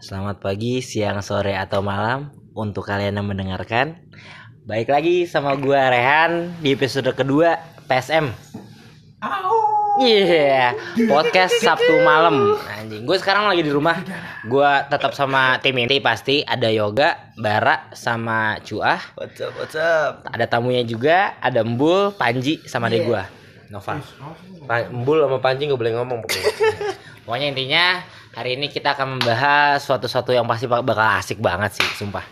[0.00, 4.00] Selamat pagi, siang, sore, atau malam untuk kalian yang mendengarkan.
[4.64, 8.32] Baik lagi sama gua Rehan di episode kedua PSM.
[10.00, 10.72] Iya,
[11.04, 12.56] podcast Sabtu malam.
[12.64, 14.00] Anjing, gue sekarang lagi di rumah.
[14.48, 19.04] Gua tetap sama tim inti pasti ada Yoga, Bara, sama Cuah.
[19.20, 20.24] What's up, what's up?
[20.32, 23.28] Ada tamunya juga, ada Embul, Panji, sama adek gua,
[23.68, 24.00] Nova.
[24.88, 26.52] Embul sama Panji gak boleh ngomong pokoknya.
[27.28, 27.84] Pokoknya intinya
[28.30, 32.22] hari ini kita akan membahas suatu-suatu yang pasti bak- bakal asik banget sih, sumpah.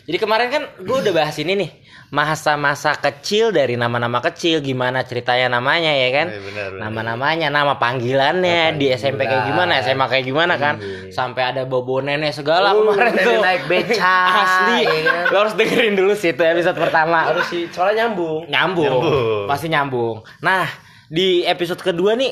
[0.00, 1.70] Jadi kemarin kan gue udah bahas ini nih,
[2.10, 6.26] masa-masa kecil dari nama-nama kecil, gimana ceritanya namanya ya kan?
[6.28, 6.82] Iya.
[6.82, 10.82] Nama-namanya, nama panggilannya di SMP kayak gimana, SMA kayak gimana kan?
[11.08, 13.38] Sampai ada bobo nenek segala kemarin nenek tuh.
[13.38, 14.82] naik beca, Asli.
[14.82, 15.22] ya kan?
[15.30, 17.30] Lo harus dengerin dulu sih itu episode pertama.
[17.30, 18.50] Harus sih, soalnya nyambung.
[18.50, 18.90] nyambung.
[18.90, 19.46] Nyambung.
[19.46, 20.66] pasti nyambung nah
[21.06, 22.30] di episode kedua nih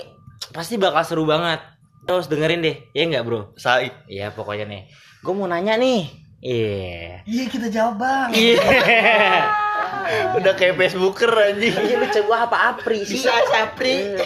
[0.50, 1.58] pasti bakal seru banget
[2.04, 4.06] terus dengerin deh ya nggak bro Saik.
[4.06, 4.82] iya pokoknya nih
[5.18, 6.06] gue mau nanya nih
[6.38, 8.28] iya Iya kita jawab bang.
[8.30, 8.62] iya
[10.40, 11.74] Udah kayak Facebooker anjing.
[11.74, 13.20] Iya lu coba apa Apri sih?
[13.20, 14.16] Bisa Sapri.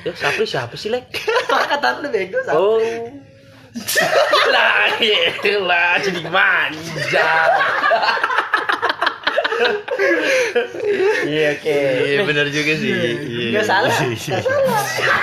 [0.00, 1.12] Ya, Sapri siapa sih, Lek?
[1.44, 2.56] Kata lu bego Sapri.
[2.56, 2.80] Oh.
[4.54, 7.30] lah, iya lah, jadi manja.
[11.26, 11.76] Iya, oke.
[12.10, 12.90] Iya benar juga sih.
[12.90, 13.48] Iya.
[13.54, 13.92] Nggak salah.
[13.92, 14.38] Iya.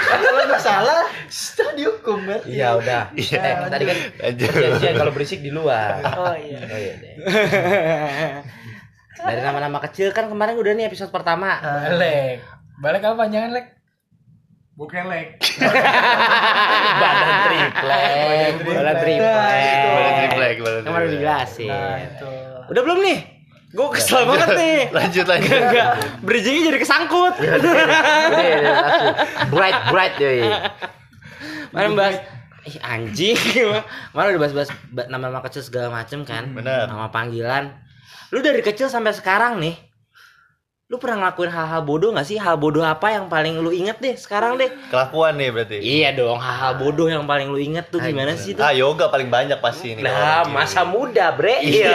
[0.07, 2.41] Kalau nggak salah, sudah dihukum kan?
[2.47, 3.03] Iya udah.
[3.13, 3.39] Iya.
[3.41, 3.97] Eh, tadi kan
[4.37, 6.01] janjian kalau berisik di luar.
[6.15, 6.59] Oh iya.
[6.63, 7.13] Oh iya deh.
[9.17, 11.57] Dari nama-nama kecil kan kemarin udah nih episode pertama.
[11.97, 12.41] Lek.
[12.77, 13.73] Balik apa panjangan lek?
[14.77, 15.41] Bukan lek.
[17.01, 18.53] Badan triplek.
[18.61, 19.81] Bola triplek.
[19.89, 21.65] Bola triplek, Kemarin udah dijelasin.
[21.73, 22.29] Nah itu.
[22.69, 23.36] Udah belum nih?
[23.77, 24.79] Gue kesel banget nih.
[24.89, 25.53] Lanjut lanjut.
[25.53, 25.87] Enggak,
[26.25, 27.37] bridgingnya jadi kesangkut.
[27.37, 29.13] Udah, udah, langsung.
[29.53, 30.49] Bright, bright deh.
[31.69, 32.17] Kemarin bahas
[32.67, 33.37] Ih anjing
[34.17, 36.89] Mana udah bahas-bahas ba- nama-nama kecil segala macem kan Bener.
[36.89, 37.71] Nama panggilan
[38.35, 39.75] Lu dari kecil sampai sekarang nih
[40.87, 42.39] Lu pernah ngelakuin hal-hal bodoh gak sih?
[42.39, 44.71] Hal bodoh apa yang paling lu inget deh sekarang deh?
[44.87, 45.77] Kelakuan nih berarti.
[45.83, 48.63] Iya dong, hal-hal bodoh yang paling lu inget tuh gimana sih tuh?
[48.63, 50.07] Ah yoga paling banyak pasti ini.
[50.07, 51.59] Nah, masa muda, bre.
[51.59, 51.91] Iya.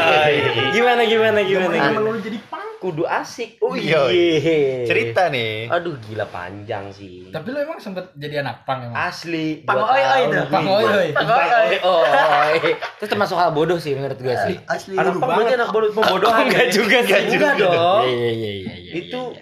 [0.77, 1.73] Gimana gimana gimana?
[1.73, 2.05] Emang gimana?
[2.05, 2.72] lu jadi pang.
[2.83, 3.63] Kudu asik.
[3.63, 4.11] Oh iya.
[4.11, 4.91] Iya.
[4.91, 5.71] Cerita nih.
[5.71, 7.31] Aduh, gila panjang sih.
[7.31, 8.99] Tapi lu emang sempet jadi anak pang emang?
[8.99, 9.63] Asli.
[9.63, 10.43] Pang oi oi itu.
[10.51, 11.09] Pang oi oi.
[11.15, 12.55] Pang oi oi.
[12.99, 14.59] Itu termasuk hal bodoh sih menurut gue sih.
[14.67, 16.43] Asli Anak pang berarti anak bodoh pembodohan.
[16.51, 17.15] enggak juga sih.
[17.39, 18.03] Enggak dong.
[18.03, 18.75] Iya iya iya iya.
[18.75, 19.39] iya, Itu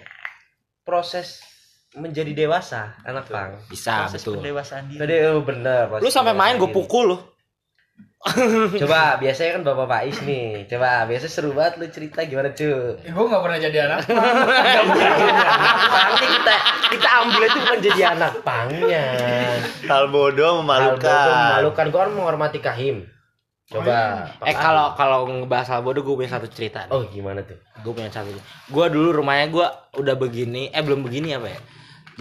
[0.85, 1.41] proses
[1.97, 3.57] menjadi dewasa anak pang.
[3.67, 4.37] bisa proses betul.
[4.37, 4.99] pendewasaan diri.
[5.01, 5.85] Tadi oh, bener.
[5.97, 7.17] Lu sampai main gue pukul lu.
[8.77, 10.69] Coba biasanya kan bapak Pais nih.
[10.69, 13.01] Coba biasanya seru banget lu cerita gimana cuy.
[13.01, 14.85] Eh, gue gak pernah jadi anak pang.
[15.97, 16.55] Nanti kita
[16.93, 19.05] kita ambil itu bukan jadi anak pangnya.
[19.89, 21.01] Hal bodoh Hal memalukan.
[21.01, 21.85] bodoh memalukan.
[21.89, 22.97] Gue kan menghormati Kahim.
[23.65, 24.27] Coba.
[24.45, 26.85] Eh kalau kalau ngebahas hal bodoh gue punya satu cerita.
[26.85, 26.93] nih.
[26.93, 27.57] Oh gimana tuh?
[27.81, 28.29] Gue punya satu.
[28.69, 29.67] Gue dulu rumahnya gue
[29.97, 31.59] udah begini, eh belum begini apa ya?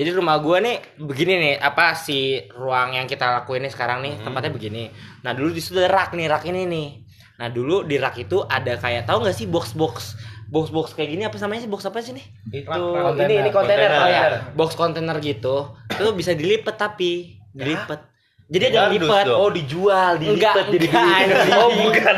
[0.01, 4.17] Jadi rumah gue nih begini nih, apa si ruang yang kita lakuin ini sekarang nih
[4.25, 4.89] tempatnya begini.
[5.21, 6.89] Nah dulu di situ ada rak nih, rak ini nih.
[7.37, 10.17] Nah dulu di rak itu ada kayak tahu nggak sih box box
[10.49, 12.25] box box kayak gini apa namanya sih box apa sih nih?
[12.65, 12.81] Itu
[13.13, 13.93] ini ini kontainer.
[13.93, 14.01] Kontainer.
[14.01, 14.23] Oh ya.
[14.57, 15.77] Box kontainer gitu.
[15.93, 18.10] Itu bisa dilipet tapi dilipet.
[18.51, 19.25] Jadi ada lipet.
[19.25, 19.39] dong.
[19.39, 21.55] Oh dijual, Enggak, dilipet jadi anjing.
[21.63, 22.15] Oh bukan.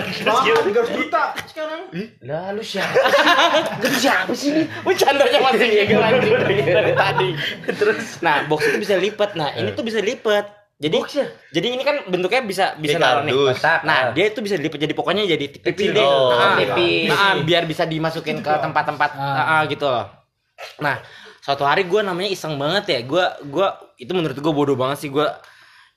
[0.64, 1.80] Tiga juta sekarang.
[2.24, 2.96] Lah lu siapa?
[3.84, 4.64] Lu siapa sih ini?
[4.80, 7.28] Bercandanya masih ya lanjut dari tadi.
[7.68, 9.36] Terus nah, box itu bisa lipat.
[9.36, 10.64] Nah, ini tuh bisa lipat.
[10.82, 11.30] Jadi Boxnya?
[11.54, 13.30] jadi ini kan bentuknya bisa bisa naruh nih.
[13.30, 13.86] Kotak.
[13.86, 16.02] Nah, dia itu bisa dilipat jadi pokoknya jadi tipis deh.
[16.02, 17.06] Oh, Nah, tipis.
[17.06, 19.60] nah, biar bisa dimasukin ke tempat-tempat Ah.
[19.60, 20.10] ah, gitu loh.
[20.80, 20.98] Nah,
[21.38, 22.98] suatu hari gue namanya iseng banget ya.
[23.04, 25.22] Gue gua itu menurut gue bodoh banget sih gue.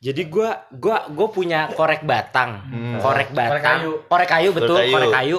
[0.06, 2.62] Jadi gue gua gue punya korek batang,
[3.02, 3.92] korek batang, kayu.
[4.06, 4.94] korek kayu betul, Korek kayu.
[4.94, 5.38] korek kayu.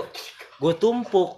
[0.57, 1.31] Gue tumpuk,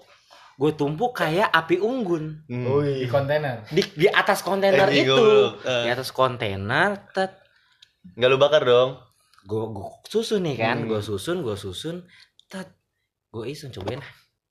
[0.57, 2.65] gue tumpuk kayak api unggun Hmm.
[2.81, 3.69] Di kontainer.
[3.69, 5.29] di di atas kontainer Anjing, itu.
[5.61, 5.85] Eh.
[5.85, 7.37] di atas kontainer, tet,
[8.11, 8.97] Enggak lu bakar dong.
[9.45, 9.65] gue
[10.05, 10.89] susun nih kan, Hmm.
[10.89, 12.09] gue susun, gue susun,
[12.47, 12.73] tet,
[13.29, 14.01] gue iseng cobain,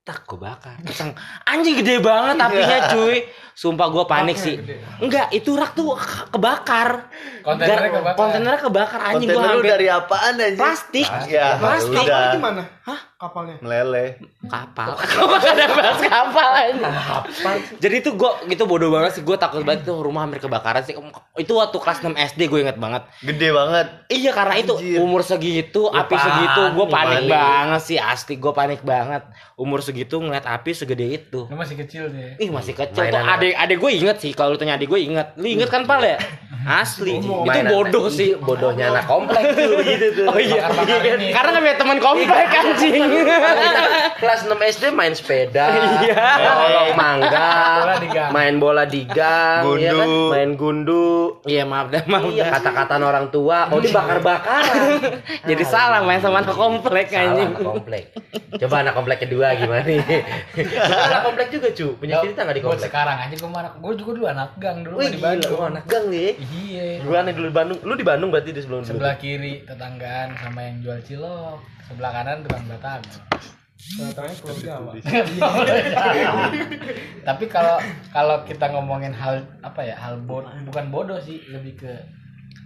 [0.07, 1.11] tak gue bakar, iseng,
[1.43, 4.55] anjing gede banget apinya cuy, sumpah gue panik sih,
[4.97, 7.11] enggak itu rak tuh ke- kebakar,
[7.41, 8.15] Kontainernya Gar- kebakar.
[8.15, 8.99] kontainernya kebakar.
[9.05, 10.55] Anjing gue hampir dari apaan anjing?
[10.57, 12.31] plastik, Ya, plastik, udah.
[12.31, 12.63] Gimana?
[12.81, 13.57] hah kapalnya?
[13.65, 14.21] Meleleh.
[14.45, 14.93] kapal.
[15.17, 16.89] Kok ada bahas kapal aja.
[17.81, 19.21] Jadi itu gue gitu bodoh banget sih.
[19.25, 20.93] Gue takut banget tuh rumah hampir kebakaran sih.
[21.33, 23.09] Itu waktu kelas 6 SD gue inget banget.
[23.25, 23.87] Gede banget.
[24.13, 25.01] iya karena itu Anjir.
[25.01, 27.25] umur segitu api segitu gue panik.
[27.25, 27.33] panik.
[27.33, 29.25] banget sih asli gue panik banget.
[29.57, 31.49] Umur segitu ngeliat api segede itu.
[31.49, 32.31] Lu masih kecil tuh ya.
[32.37, 33.17] Ih masih kecil tuh.
[33.17, 35.89] Mainan adek adek gue inget sih kalau lu tanya adek gue inget lu inget kan
[35.89, 36.21] pal ya?
[36.67, 37.17] Asli.
[37.17, 38.35] Itu bodoh sih.
[38.35, 39.81] Iya, bodohnya anak komplek tuh.
[39.81, 40.69] Gitu tuh oh iya.
[40.69, 41.31] Ini.
[41.33, 43.06] karena nggak punya teman komplek anjing
[44.21, 45.65] kelas 6 SD main sepeda
[46.01, 46.25] Iya.
[46.65, 47.49] olok mangga
[48.29, 49.83] main bola di gang Gundu.
[49.83, 50.09] ya kan?
[50.29, 51.07] main gundu
[51.43, 56.41] iya maaf dah maaf iya dah kata-kata orang tua oh dibakar-bakaran jadi salah main sama
[56.41, 58.03] anak komplek Salah anjing anak komplek
[58.57, 60.01] coba anak komplek kedua gimana nih
[60.81, 63.93] anak komplek juga cu punya cerita nggak di Buat komplek sekarang aja gue anak gue
[63.95, 65.51] juga dulu anak gang dulu Wih di gila, Bandung.
[65.51, 66.85] lu anak gang nih Iya.
[67.01, 67.79] Gimana dulu di Bandung?
[67.83, 71.57] Lu di Bandung berarti di sebelum Sebelah kiri tetanggaan sama yang jual cilok.
[71.87, 73.21] Sebelah kanan tukang batagor.
[74.59, 74.91] Jawa.
[77.23, 77.77] Tapi kalau
[78.09, 81.93] kalau kita ngomongin hal apa ya hal bodoh bukan bodoh sih lebih ke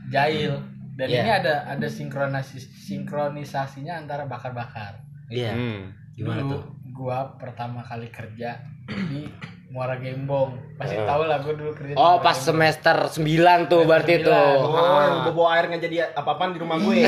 [0.10, 0.58] jahil
[0.96, 1.22] dan Iya.
[1.22, 2.56] ini ada ada sinkronis
[2.88, 5.00] sinkronisasinya antara bakar-bakar.
[5.28, 5.92] iya Hmm.
[6.12, 6.64] Gimana dulu tuh?
[6.92, 9.24] gua pertama kali kerja di
[9.72, 10.60] Muara Gembong.
[10.76, 12.76] Pasti tau lah gua dulu kerja oh pas Gembong.
[12.76, 14.28] semester 9 tuh berarti sembilan.
[14.28, 17.08] tuh Oh, yang bawa air nggak jadi apa-apaan di rumah gue.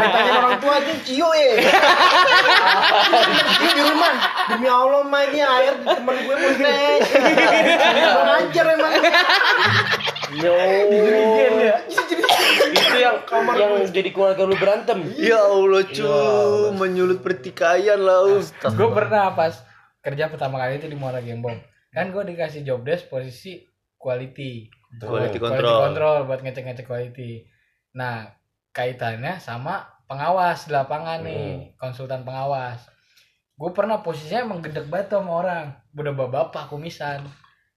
[0.00, 1.52] Ditanya orang tua aja cio ya.
[3.60, 4.12] Ini di rumah.
[4.56, 7.00] Demi Allah mah ini air teman gue montes.
[7.12, 8.92] Kurang ajar emang.
[10.32, 10.56] Yo.
[12.72, 13.20] Itu yang
[13.52, 15.12] yang jadi keluarga lu berantem.
[15.20, 16.08] Ya Allah cu,
[16.72, 18.40] menyulut pertikaian lau.
[18.48, 19.73] gue pernah pas
[20.04, 21.56] kerja pertama kali itu di Muara Gembong.
[21.88, 23.64] Kan gue dikasih job desk posisi
[23.96, 24.68] quality.
[25.00, 25.78] Quality Quality control.
[25.88, 27.48] control buat ngecek ngecek quality.
[27.96, 28.28] Nah
[28.76, 32.84] kaitannya sama pengawas di lapangan nih konsultan pengawas.
[33.56, 35.66] Gue pernah posisinya emang gedek banget sama orang.
[35.96, 37.24] Udah bapak kumisan.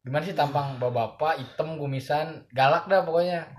[0.04, 3.56] Gimana sih tampang bapak hitam kumisan galak dah pokoknya.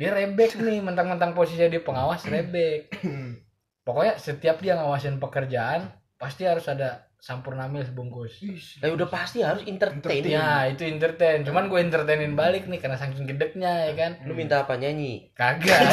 [0.00, 2.88] Dia rebek nih mentang-mentang posisinya dia pengawas rebek.
[3.84, 8.40] Pokoknya setiap dia ngawasin pekerjaan pasti harus ada sampurnamil sebungkus
[8.80, 10.24] Nah, udah pasti harus entertain.
[10.24, 14.64] ya itu entertain cuman gue entertainin balik nih karena saking gedeknya ya kan Lu minta
[14.64, 15.28] apa nyanyi?
[15.30, 15.84] kagak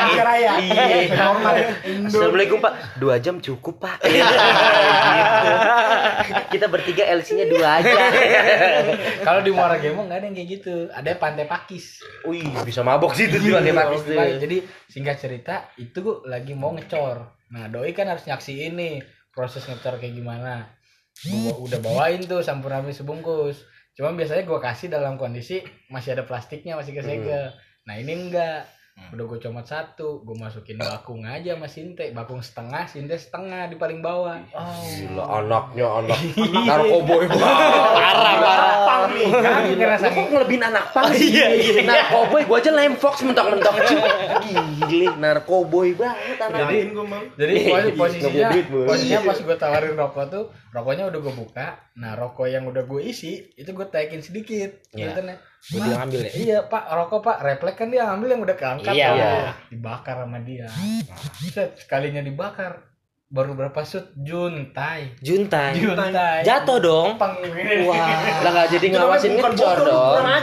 [0.00, 0.52] Ajar raya.
[0.56, 1.12] Iya.
[1.12, 1.54] Normal.
[2.06, 2.72] Assalamualaikum Pak.
[2.96, 3.98] Dua jam cukup Pak.
[4.10, 4.24] Gitu.
[6.50, 7.96] Kita bertiga LC-nya dua aja.
[9.20, 13.12] kalau di Muara Gembong nggak ada yang kayak gitu ada pantai pakis Wih, bisa mabok
[13.12, 14.14] sih itu ada pakis tuh.
[14.36, 18.94] jadi singkat cerita itu gue lagi mau ngecor nah doi kan harus nyaksiin nih
[19.30, 20.66] proses ngecor kayak gimana.
[21.26, 23.66] Gua udah bawain tuh sampurnamil sebungkus.
[23.98, 25.60] Cuman biasanya gue kasih dalam kondisi
[25.92, 27.52] masih ada plastiknya masih kesegel
[27.88, 28.68] nah ini enggak
[29.10, 33.74] udah gue comot satu gue masukin bakung aja sama sinte bakung setengah sinte setengah di
[33.74, 36.20] paling bawah Gila anaknya anak
[36.68, 37.42] narkoboy banget.
[37.90, 39.10] parah parah
[39.72, 41.28] ngerasa Lu kok ngelebihin anak pang sih?
[41.32, 41.80] Iya, iya.
[41.90, 43.74] Narkoboy gua aja lem fox mentok-mentok.
[44.86, 46.58] Gile, narkoboy banget anak.
[46.66, 47.04] Jadi- gue.
[47.36, 48.48] Jadi Iya, posi- iya, posisinya,
[48.86, 51.66] posisinya pas gue tawarin rokok tuh, rokoknya udah gue buka.
[51.96, 54.70] Nah rokok yang udah gue isi itu gue taikin sedikit.
[54.92, 55.10] Iya.
[55.10, 55.20] Gitu,
[55.68, 56.32] Gua dia ngambil ya?
[56.32, 58.92] Iya pak, rokok pak, refleks kan dia ambil yang udah keangkat.
[58.96, 59.08] Iya.
[59.14, 59.52] Iya.
[59.68, 60.66] Dibakar sama dia.
[61.52, 62.89] Set, sekalinya dibakar,
[63.30, 65.14] baru berapa shoot juntai.
[65.22, 66.42] juntai Juntai.
[66.42, 67.38] jatuh dong Peng.
[67.86, 70.26] Wah, lah nggak jadi ngawasin ngecor bodoh, dong.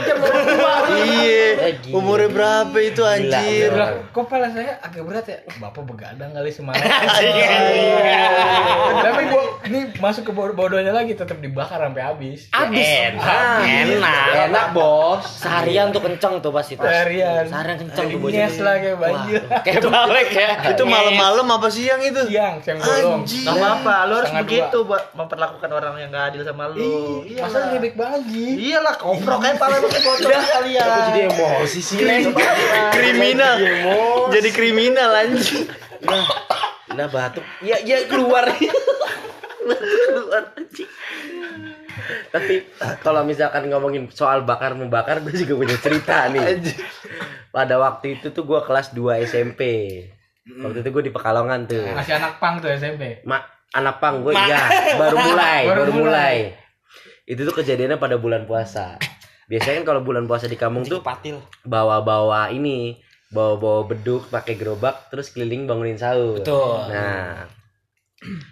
[0.88, 1.68] Iya.
[1.68, 1.92] Eh.
[1.92, 3.68] Umurnya berapa itu anjir?
[3.68, 3.76] gila.
[3.76, 5.36] Lah, kok pala saya agak berat ya?
[5.60, 6.80] Bapak begadang kali semangat.
[9.04, 12.48] Tapi gua ini masuk ke bodoh bodohnya lagi tetap dibakar sampai habis.
[12.48, 13.60] abis Enak.
[13.68, 15.44] enak Enak, Bos.
[15.44, 17.44] seharian tuh kenceng tuh pas itu Seharian.
[17.44, 19.44] seharian kenceng tuh Nyes lah kayak banjir.
[19.60, 22.24] Kayak balik ya Itu malam-malam apa siang itu?
[22.24, 23.22] Siang, siang bolong.
[23.22, 23.44] Anjing.
[23.44, 27.22] Gak apa-apa, lu harus begitu buat memperlakukan orang yang gak adil sama lu.
[27.26, 27.42] Iya.
[27.44, 28.46] Masa banget Ji?
[28.70, 30.86] Iyalah, koprok aja pala lu kebocor sekalian.
[30.86, 31.96] Aku jadi emosi sih.
[32.94, 33.54] Kriminal.
[34.34, 35.66] Jadi kriminal anjing.
[36.94, 37.44] Nah, batuk.
[37.62, 38.48] Ya, ya keluar.
[40.08, 40.90] keluar anjing.
[42.28, 42.54] Tapi
[43.02, 46.60] kalau misalkan ngomongin soal bakar membakar, gue juga punya cerita nih.
[47.48, 49.62] Pada waktu itu tuh gue kelas 2 SMP.
[50.48, 51.84] Waktu itu gue di Pekalongan tuh.
[51.92, 53.20] Masih anak pang tuh SMP.
[53.28, 53.42] Mak,
[53.76, 56.04] anak pang gue ya baru mulai, Baru baru, mulai.
[56.08, 56.36] mulai.
[57.28, 58.96] Itu tuh kejadiannya pada bulan puasa.
[59.48, 62.96] Biasanya kan kalau bulan puasa di kampung tuh patil bawa-bawa ini,
[63.28, 66.40] bawa-bawa beduk, pakai gerobak, terus keliling bangunin sahur.
[66.40, 66.88] Betul.
[66.88, 67.48] Nah,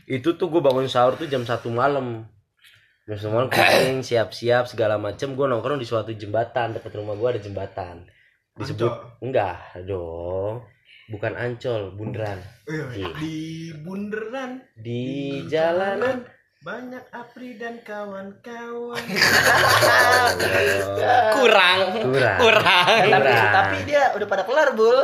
[0.08, 2.28] itu tuh gue bangun sahur tuh jam satu malam.
[3.08, 5.32] Jam satu malam keliling, siap-siap segala macem.
[5.32, 8.04] Gue nongkrong di suatu jembatan dekat rumah gue ada jembatan.
[8.56, 10.64] Disebut enggak dong.
[11.08, 12.38] Bukan Ancol, Bundaran.
[12.66, 13.14] Iya.
[13.18, 15.02] Di bunderan Di
[15.46, 16.26] jalanan
[16.60, 18.98] banyak Apri dan kawan-kawan.
[21.38, 22.38] kurang kurang.
[22.42, 23.52] kurang Tapi, Kurang.
[23.54, 24.98] tapi dia udah pada kelar, Bul.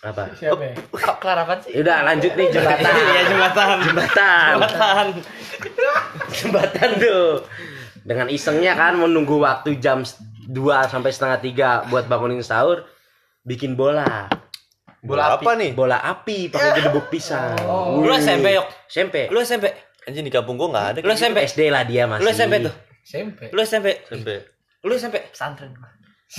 [0.00, 0.32] Apa?
[0.32, 0.60] Siapa?
[0.60, 0.74] ya?
[0.76, 1.72] Kok kelar apa sih?
[1.76, 2.92] Udah lanjut nih jembatan.
[2.92, 4.52] Iya jembatan Jembatan.
[4.56, 5.06] jembatan
[6.32, 7.44] jembatan tuh
[8.00, 10.56] dengan isengnya kan menunggu waktu jam 2
[10.88, 12.88] sampai setengah tiga buat bangunin sahur
[13.44, 14.24] bikin bola
[15.00, 15.72] Bola apa nih?
[15.72, 17.56] bola api pakai gedebuk pisang
[17.96, 20.98] lu SMP yuk SMP lu SMP Anjing di kampung gua nggak ada.
[21.00, 23.40] lu SMP SD lah dia masih lu SMP tuh SMP.
[23.48, 24.28] lu SMP SMP.
[24.82, 25.88] lu SMP Pesantren gua.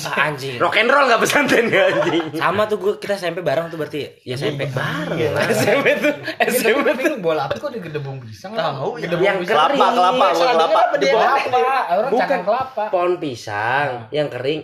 [0.08, 3.68] ah, anjing rock and roll nggak pesantren ya anjing sama tuh gua kita SMP bareng
[3.68, 5.20] tuh berarti ya SMP bareng
[5.51, 8.56] SMP tuh SMP lu bola apa kok di gedebung pisang?
[8.56, 9.03] Tahu, ya.
[9.03, 9.58] Gedebung yang pisang.
[9.68, 10.80] kering Kelapa, kelapa, buat kelapa.
[10.80, 11.12] Apa dia?
[11.12, 11.60] Kelapa,
[11.91, 12.39] orang Bukan.
[12.41, 12.84] kelapa.
[12.88, 14.62] pohon pisang yang kering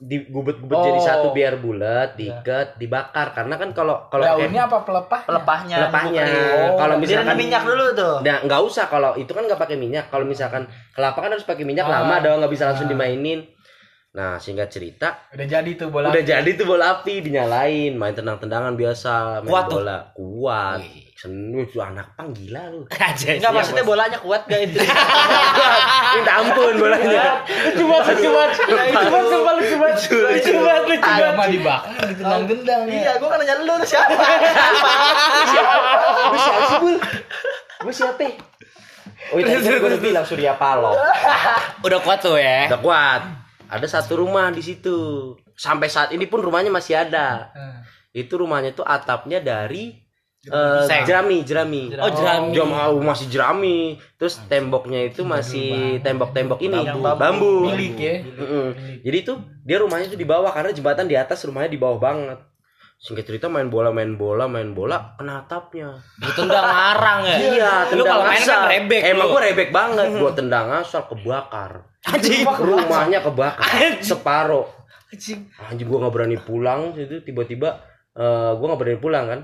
[0.00, 1.04] digubet-gubet jadi Oh.
[1.04, 5.28] satu biar bulat diikat dibakar karena kan kalau kalau Daunnya apa pelepahnya?
[5.28, 5.76] Pelepahnya.
[5.78, 6.22] Pelepahnya.
[6.24, 6.72] dibuka.
[6.74, 8.14] Kalau misalkan- minyak dulu tuh.
[8.24, 10.08] Nah, nggak usah kalau itu kan nggak pakai minyak.
[10.08, 12.00] Kalau misalkan kelapa kan harus pakai minyak Ah.
[12.00, 12.92] lama dong, nggak bisa langsung Ah.
[12.92, 13.44] dimainin.
[14.10, 16.10] Nah, singkat cerita, Udah jadi tuh bola.
[16.10, 19.78] udah jadi tuh bola api dinyalain, main tendang-tendangan biasa, main Kuat tuh.
[19.78, 19.98] bola.
[20.10, 20.80] Kuat.
[21.20, 22.88] Seneng tuh anak pang gila lu.
[23.36, 24.80] Enggak maksudnya bolanya kuat gak itu?
[26.16, 27.44] Minta ampun bolanya.
[27.76, 32.96] cuma cuma cuma cuma cuma cuma lucu Ayam mah dibakar ditendang-tendang ya.
[33.04, 34.16] Iya, gua kan nanya lu lu siapa?
[36.32, 36.96] Gue siapa sih, Bul?
[37.84, 38.24] Gue siapa?
[39.30, 40.96] Oh, itu gue udah bilang Surya Paloh.
[41.84, 43.20] udah kuat tuh ya Udah kuat.
[43.68, 45.36] Ada satu rumah di situ.
[45.52, 47.52] Sampai saat ini pun rumahnya masih ada.
[47.52, 47.84] Hmm.
[48.16, 49.99] Itu rumahnya tuh atapnya dari
[50.48, 51.04] eh, Seng.
[51.04, 51.92] jerami, jerami.
[51.92, 54.00] oh jerami oh, masih jerami.
[54.16, 56.80] Terus temboknya itu masih tembok-tembok ini
[57.20, 57.68] bambu.
[57.68, 58.14] Milik ya.
[58.24, 58.66] Mm-mm.
[59.04, 59.36] Jadi tuh
[59.68, 62.40] dia rumahnya tuh di bawah karena jembatan di atas rumahnya di bawah banget.
[63.00, 65.96] Singkat cerita main bola main bola main bola kena atapnya.
[66.20, 69.32] ditendang ngarang ya Iya, lu tendang kalau main kan rebek Emang lu.
[69.32, 70.06] gua rebek banget.
[70.20, 71.80] Gua tendang asal kebakar.
[72.04, 74.68] anjing Rumahnya kebakar separuh.
[75.08, 77.80] anjing Anjing gua nggak berani pulang itu tiba-tiba
[78.12, 79.40] eh gua nggak berani pulang kan.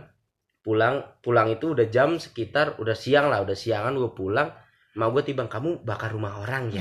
[0.67, 4.51] Pulang pulang itu udah jam sekitar udah siang lah, udah siangan gua pulang.
[4.97, 6.81] Mau gue tiba kamu bakar rumah orang ya.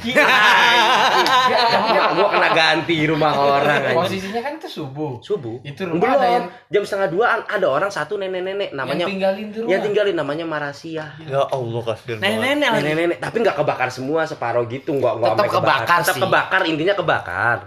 [1.91, 3.99] Mak gua kena ganti rumah orang anjing.
[3.99, 5.19] Posisinya kan itu subuh.
[5.19, 5.59] Subuh.
[5.67, 6.15] Itu rumah Belum.
[6.15, 9.71] ada yang Jam setengah duaan ada orang satu nenek-nenek namanya yang tinggalin tuh rumah.
[9.75, 11.11] yang tinggalin namanya Marasia.
[11.27, 12.23] Ya Allah kasihan banget.
[12.23, 16.15] nenek-nenek lagi Nenek-nenek tapi nggak kebakar semua separuh gitu nggak nggak Tetap sampai kebakar Tetap
[16.23, 17.57] kebakar intinya kebakar.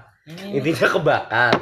[0.49, 1.53] Intinya kebakar.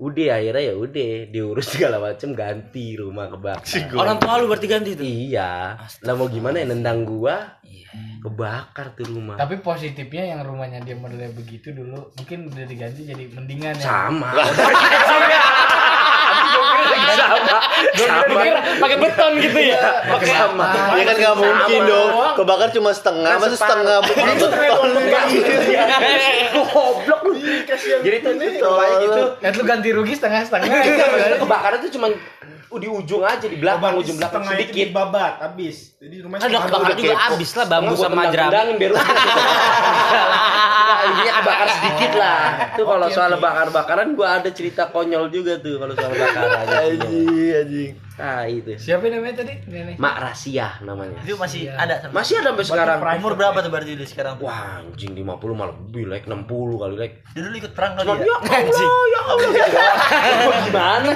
[0.00, 3.92] Udah akhirnya ya udah diurus segala macem ganti rumah kebakar.
[3.92, 5.76] orang tua lu berarti ganti tuh Iya.
[5.76, 8.24] Lah mau gimana ya nendang gua Iya.
[8.24, 9.36] kebakar tuh rumah.
[9.36, 13.84] Tapi positifnya yang rumahnya dia modelnya begitu dulu mungkin udah diganti jadi mendingan ya.
[13.84, 14.30] Sama.
[17.10, 17.58] sama
[17.90, 20.68] sama pakai beton gitu ya Pakai Sama.
[20.96, 22.10] Ya kan nggak mungkin dong.
[22.36, 24.36] Kebakar cuma setengah, masa setengah beton.
[26.70, 28.00] Goblok lu.
[28.04, 28.32] Jadi tuh
[28.62, 29.22] rumahnya gitu.
[29.40, 30.68] Ya lu ganti rugi setengah-setengah.
[30.68, 32.08] Itu kebakaran tuh cuma
[32.70, 34.94] di ujung aja di belakang ujung belakang itu sedikit.
[34.94, 35.90] dibabat habis.
[35.98, 37.34] Jadi rumahnya kan udah setengah kebakar juga kepo.
[37.34, 38.92] abis lah bambu Gua sama jerami biar
[41.10, 42.40] intinya kebakar sedikit lah.
[42.78, 43.42] Tuh kalau soal oke.
[43.42, 46.62] bakar-bakaran gua ada cerita konyol juga tuh kalau soal bakaran.
[46.86, 47.90] Anjing, anjing.
[48.20, 48.76] Nah, itu.
[48.76, 49.54] Siapa namanya tadi?
[49.64, 49.96] Nenek.
[49.96, 51.16] Mak Rasia namanya.
[51.24, 51.72] Itu masih Iya.
[51.80, 52.98] ada sampai Masih ada sampai sekarang.
[53.16, 54.36] Umur berapa tuh berarti dia sekarang?
[54.44, 56.44] Wah, anjing 50 malah lebih like 60
[56.76, 57.14] kali like.
[57.32, 58.20] Dia dulu ikut perang kali ya?
[58.20, 60.58] ya Allah, ya Allah.
[60.68, 61.10] Gimana?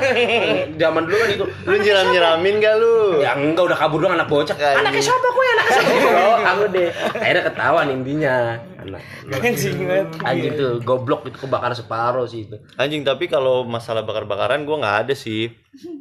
[0.81, 1.45] Zaman dulu kan itu.
[1.69, 2.97] Lu nyiram-nyiramin gak lu?
[3.21, 4.57] Ya enggak udah kabur doang anak bocah.
[4.57, 4.81] Anjing.
[4.81, 5.93] Anaknya siapa kok ya anaknya siapa?
[6.25, 6.89] Oh, aku deh.
[7.21, 8.37] Akhirnya ketahuan intinya.
[8.81, 9.01] Anak.
[9.41, 12.57] anjing banget Anjing tuh goblok itu kebakar separuh sih itu.
[12.77, 15.53] Anjing tapi kalau masalah bakar-bakaran gua nggak ada sih.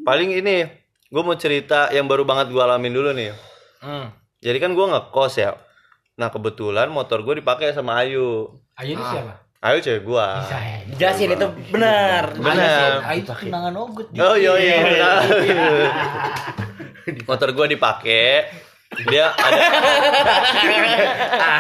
[0.03, 0.82] Paling ini
[1.13, 3.37] gue mau cerita yang baru banget gua alamin dulu nih.
[3.85, 4.05] hmm.
[4.41, 5.53] Jadi kan gua ngekos ya.
[6.17, 8.49] Nah kebetulan motor gue dipakai sama Ayu.
[8.73, 9.45] Ayo ini siapa?
[9.61, 10.41] Ayu cewek gua.
[10.97, 13.05] jelasin itu benar Benar.
[13.05, 14.09] Ah itu tunangan ogut.
[14.17, 15.11] Oh iya iya.
[17.29, 18.49] motor gua dipakai.
[19.09, 19.61] Dia ada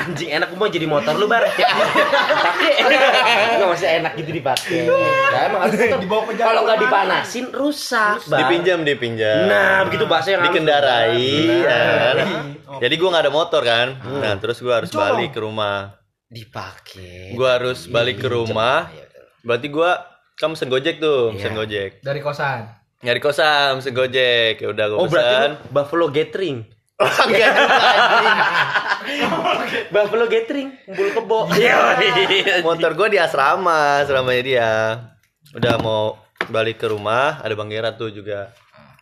[0.03, 1.45] Anjing enak mau jadi motor lu bar.
[1.49, 2.73] Pakai.
[3.57, 4.85] Enggak masih enak gitu dipakai.
[4.87, 8.39] Nah, emang harus Dibawa ke jalan kalau nggak dipanasin rusak, Bar.
[8.43, 9.47] dipinjam dipinjam.
[9.47, 11.31] Nah, begitu bahasa yang dikendarai
[11.63, 11.83] ya.
[12.83, 13.87] Jadi gua nggak ada motor kan.
[14.03, 15.95] Nah, terus gua harus balik ke rumah.
[16.33, 18.89] dipakai Gua harus balik ke rumah.
[19.45, 20.01] Berarti gua
[20.33, 22.01] kan mesen Gojek tuh, mesen Gojek.
[22.01, 22.67] Dari kosan.
[23.03, 24.59] Nyari kosan, mesen Gojek.
[24.59, 26.65] Ya udah gua Oh, berarti Buffalo Gathering.
[27.01, 27.49] Enggak juga.
[29.89, 31.39] Buffalo Gathering, kumpul kebo.
[32.67, 34.71] Motor gua di asrama, asramanya dia.
[35.57, 36.17] Udah mau
[36.49, 38.53] balik ke rumah, ada Bang Gera tuh juga.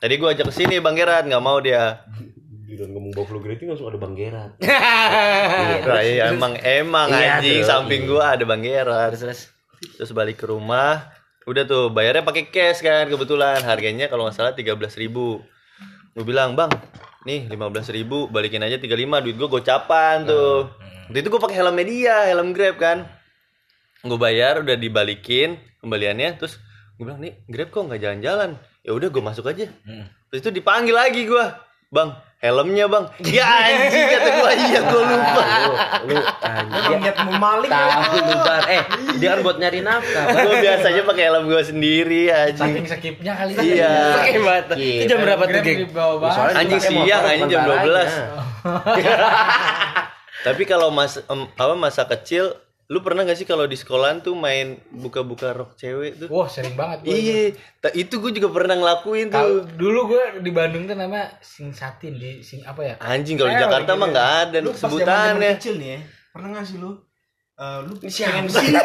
[0.02, 2.02] Tadi gue ajak ke sini Bang Gerat, nggak mau dia.
[2.66, 4.58] Gila ngomong Buffalo Grading langsung ada Bang Gerat.
[4.58, 9.14] Nah, iya, emang emang Iya, anjing samping gua ada Bang Gerat.
[9.14, 9.42] terus terus
[9.98, 11.10] Terus balik ke rumah,
[11.50, 15.42] udah tuh bayarnya pakai cash kan kebetulan harganya kalau nggak salah 13.000 ribu.
[16.14, 16.70] Gue bilang bang,
[17.28, 20.74] nih 15.000 ribu balikin aja 35 duit gue gocapan tuh.
[21.10, 23.06] Waktu itu gue pakai helm media, helm Grab kan.
[24.02, 26.58] Gue bayar udah dibalikin kembaliannya, terus
[26.98, 28.58] gue bilang nih Grab kok nggak jalan-jalan.
[28.82, 29.70] Ya udah gue masuk aja.
[30.34, 31.46] Terus itu dipanggil lagi gue,
[31.94, 33.06] bang helmnya bang.
[33.24, 35.44] Ya anjing kata gue iya gue lupa.
[35.46, 35.74] Lu,
[36.10, 37.00] lu anjing.
[37.00, 37.86] Niat mau maling ya.
[37.88, 38.64] Tahu lu bar.
[38.66, 38.82] Eh,
[39.16, 40.26] dia kan buat nyari nafkah.
[40.36, 42.86] Gue biasanya pakai helm gue sendiri Saking anjing.
[42.88, 43.94] skipnya kali Iya.
[44.18, 44.94] Oke banget Iya.
[44.98, 45.80] itu jam berapa tuh geng
[46.52, 48.26] Anjing siang, anjing jam balanya.
[50.42, 50.42] 12.
[50.42, 52.58] Tapi kalau mas apa masa kecil,
[52.92, 56.28] lu pernah gak sih kalau di sekolahan tuh main buka-buka rok cewek tuh?
[56.28, 57.16] Wah sering banget gue.
[57.16, 57.42] Iya,
[57.80, 59.64] ta- itu gue juga pernah ngelakuin tuh.
[59.72, 62.94] dulu gue di Bandung tuh nama Sing Satin di Sing apa ya?
[63.00, 65.52] Anjing kalau di Jakarta lagi mah nggak ada Lu sebutannya.
[65.56, 66.92] kecil nih ya, pernah nggak sih lu?
[67.54, 68.70] eh, lu Siapa pengen sih?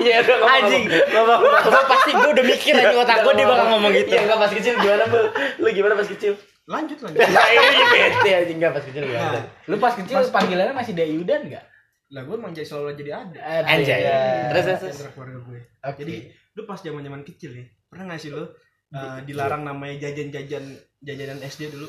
[0.00, 4.10] Iya, udah anjing gua pasti gua udah mikir anjing otak gua dia bakal ngomong gitu
[4.10, 5.20] Iya, enggak pas kecil gimana, Bu?
[5.60, 6.32] Lu gimana pas kecil?
[6.64, 7.18] lanjut lanjut.
[7.52, 9.28] Iya, bete anjing enggak pas kecil gimana?
[9.34, 11.64] Nah, Lu pas kecil panggilannya masih Dayudan enggak?
[12.10, 13.38] Lah gue emang jadi selalu jadi ada.
[13.70, 14.02] Anjay.
[14.50, 14.94] Terus, terus, terus.
[14.98, 15.60] Antara keluarga gue.
[15.86, 15.98] Oke.
[16.02, 16.14] Jadi
[16.58, 18.42] lu pas zaman zaman kecil ya, pernah nggak sih lu
[18.90, 20.64] eh, dilarang namanya jajan-jajan
[21.06, 21.86] jajanan SD dulu?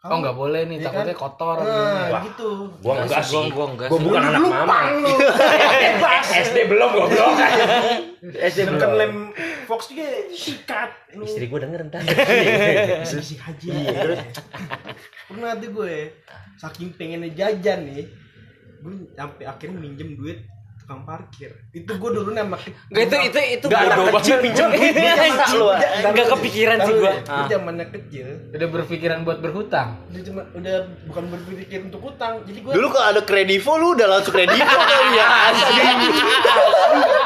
[0.00, 1.20] Oh enggak boleh nih, Iya takutnya kan?
[1.28, 1.56] kotor.
[1.60, 2.72] Nah, gitu.
[2.80, 3.36] Gua enggak sih.
[3.36, 4.78] gua gua enggak Gua bukan anak mama.
[6.40, 7.32] SD belum goblok.
[8.24, 8.92] SD Kan belum.
[8.96, 9.14] lem
[9.68, 10.90] Fox juga sikat.
[11.20, 12.00] Lu Istri gua denger entar.
[13.08, 13.68] si haji.
[13.92, 14.20] Terus
[15.28, 15.96] pernah tuh gue
[16.56, 18.08] saking pengennya jajan nih,
[18.80, 20.40] gue sampai akhirnya minjem duit
[20.80, 21.54] tukang parkir.
[21.70, 22.58] Itu gue dulu nama
[22.90, 24.90] Enggak itu itu itu Nggak, anak kecil pinjam duit,
[26.02, 27.12] Enggak kepikiran sih gua.
[27.14, 30.02] Gue zamannya kecil, Udah berpikiran buat berhutang.
[30.10, 30.74] udah cuma udah
[31.06, 32.42] bukan berpikir untuk utang.
[32.42, 35.26] Jadi gue Dulu kalau ada kredivo lu udah langsung kredivo kali ya.
[35.54, 36.08] Bisa jadi.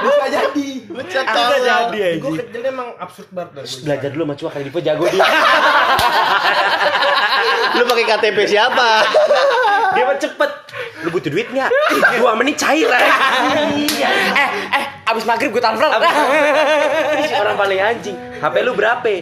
[0.05, 3.65] Bisa Bisa jadi Gue kecilnya emang absurd banget.
[3.81, 5.25] Belajar dulu sama Cua kali Divo jago dia.
[7.75, 8.89] Lu pakai KTP siapa?
[9.97, 10.63] Dia mah cepet.
[11.05, 11.71] Lu butuh duit nggak?
[12.19, 14.11] Dua menit cair Iya.
[14.33, 15.89] Eh eh abis maghrib transfer.
[15.93, 18.17] Ini si orang paling anjing.
[18.41, 19.13] HP lu berapa?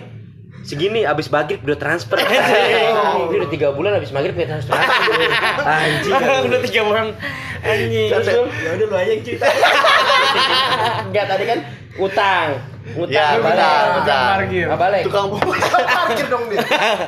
[0.62, 2.14] Segini abis maghrib udah transfer.
[2.22, 4.78] Ini udah tiga bulan abis maghrib ya transfer.
[4.78, 6.14] Anjing.
[6.46, 7.06] Udah tiga bulan
[7.66, 8.08] anjing.
[8.14, 9.50] Ya udah lu aja yang cerita.
[11.10, 11.58] Enggak tadi kan
[11.98, 12.71] utang.
[12.82, 13.14] Utang.
[13.14, 14.66] Ya, utang, Tukang parkir.
[14.66, 15.02] Ah, balik.
[15.06, 15.26] Tukang
[15.86, 16.58] parkir dong dia.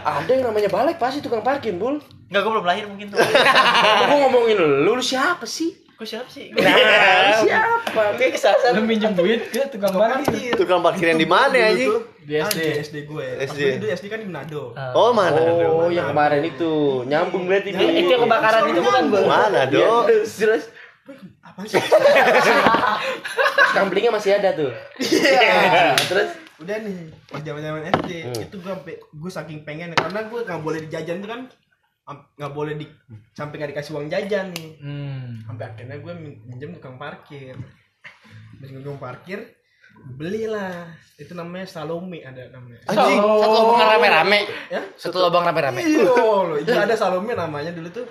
[0.07, 1.99] Ada yang namanya balik pasti tukang parkir, Bul.
[2.31, 3.19] Enggak gua belum lahir mungkin tuh.
[3.19, 5.85] Gua ngomongin lu, lu siapa sih?
[5.95, 6.51] Kok siapa sih?
[6.51, 8.01] Nah, lu siapa?
[8.19, 8.75] Oke kesasar.
[8.75, 10.55] Lu minjem duit ke tukang parkir.
[10.59, 12.03] tukang parkir yang di mana anjing?
[12.25, 12.59] Di SD.
[12.59, 13.27] Di SD gue.
[13.47, 13.61] SD.
[13.63, 14.75] gue itu SD kan di Manado.
[14.97, 15.39] Oh, mana?
[15.71, 17.71] Oh, yang kemarin itu nyambung berarti.
[17.75, 19.21] Itu yang kebakaran itu bukan gua.
[19.23, 19.95] Mana, Iya,
[20.35, 20.67] terus
[21.41, 21.77] Apa sih?
[23.73, 24.71] kamplingnya masih ada tuh.
[24.99, 25.93] Iya.
[26.11, 28.39] Terus Udah nih, pas zaman-zaman SD Hmm.
[28.41, 31.41] itu gue sampai gue saking pengen karena gue nggak boleh dijajan tuh kan
[32.39, 32.87] nggak boleh di
[33.33, 34.71] sampai nggak dikasih uang jajan nih.
[34.79, 35.43] Hmm.
[35.43, 37.59] Sampai akhirnya gue min- minjem tukang parkir.
[38.55, 39.43] Dari tukang parkir
[40.15, 42.79] belilah itu namanya Salome ada namanya.
[42.87, 43.19] Anjing.
[43.19, 44.39] Satu lubang rame-rame.
[44.71, 44.81] Ya?
[44.95, 45.81] Satu lubang rame-rame.
[45.83, 48.07] Iya loh, itu ada Salome namanya dulu tuh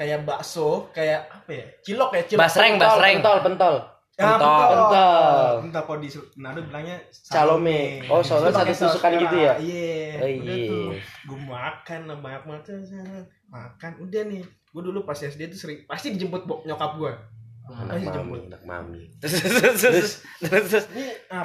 [0.00, 1.64] kayak bakso, kayak apa ya?
[1.84, 2.40] Cilok ya, cilok.
[2.40, 3.16] Basreng, pentol, basreng.
[3.20, 3.74] pentol, pentol.
[4.16, 4.48] Ya, Pentol.
[4.48, 4.68] pentol.
[4.72, 5.52] Pentol.
[5.60, 7.80] Pentol kalau di Manado bilangnya Salome.
[8.08, 9.44] Oh, Salome Itu pakai satu tusukan saus gitu merah.
[9.44, 9.54] ya?
[9.60, 10.00] Iya.
[10.16, 10.68] Oh, Udah iya.
[10.68, 10.88] tuh,
[11.28, 12.64] gue makan lah banyak banget
[13.48, 13.92] makan.
[14.00, 17.12] Udah nih, gue dulu pas SD tuh sering pasti dijemput bok nyokap gue.
[17.70, 18.40] Anak Pasti mami, dijemput.
[18.50, 19.02] anak mami.
[19.20, 20.10] Terus terus terus
[20.42, 20.86] terus terus.
[20.90, 21.44] Ini apa?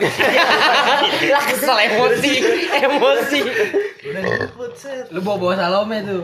[1.35, 2.33] Lah kesel emosi,
[2.81, 3.39] emosi.
[4.05, 5.05] Udah dijemput set.
[5.11, 6.23] Lu bawa-bawa Salome tuh.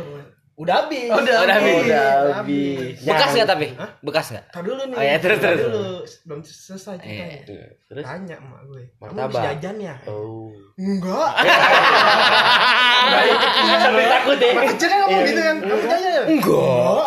[0.61, 1.09] Udah habis.
[1.09, 1.83] Oh, udah habis.
[1.89, 2.95] Udah habis.
[3.01, 3.67] Bekas nggak tapi?
[4.05, 4.45] Bekas nggak?
[4.53, 4.95] Tar dulu nih.
[4.95, 5.59] Oh, ya, terus, terus.
[5.65, 6.05] dulu.
[6.29, 7.39] Belum selesai ceritanya.
[7.49, 7.65] Iya.
[7.89, 8.83] Terus Tanya emak gue.
[9.01, 9.95] Kamu bisa jajan ya?
[10.05, 10.53] oh.
[10.77, 11.31] Enggak.
[13.81, 14.49] Sampai takut ya.
[14.53, 15.55] Anak kecil kan ngomong gitu kan.
[15.65, 16.23] Kamu jajan ya?
[16.29, 17.03] Enggak.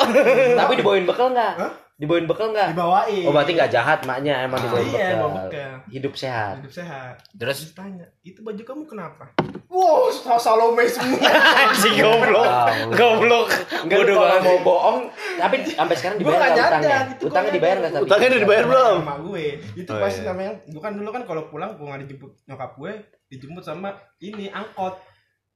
[0.58, 1.54] Tapi dibawain bekal enggak?
[1.54, 1.72] Hah?
[2.04, 2.68] Dibawain bekal enggak?
[2.70, 3.24] Dibawain.
[3.24, 5.30] Oh, berarti enggak jahat maknya emang dibawain Iya, bekal.
[5.40, 5.72] bekal.
[5.88, 6.54] Hidup sehat.
[6.60, 7.14] Hidup sehat.
[7.32, 9.24] Terus tanya, itu baju kamu kenapa?
[9.66, 11.24] Wow, Sa- Salome semua.
[11.64, 12.46] anjing goblok.
[12.90, 13.48] Goblok.
[13.80, 14.42] Enggak kalau banget.
[14.42, 14.98] mau bohong,
[15.34, 16.98] tapi sampai sekarang Gue dibayar gak nggak utangnya?
[17.18, 18.04] Utangnya nggak dibayar nggak tapi?
[18.04, 18.96] Utangnya udah dibayar belum?
[19.00, 19.44] Sama gue.
[19.74, 20.28] Itu Oh, pasti iya.
[20.28, 22.92] namanya, bukan dulu kan kalau pulang gue gak dijemput nyokap gue,
[23.26, 23.88] dijemput sama
[24.18, 24.94] ini angkot.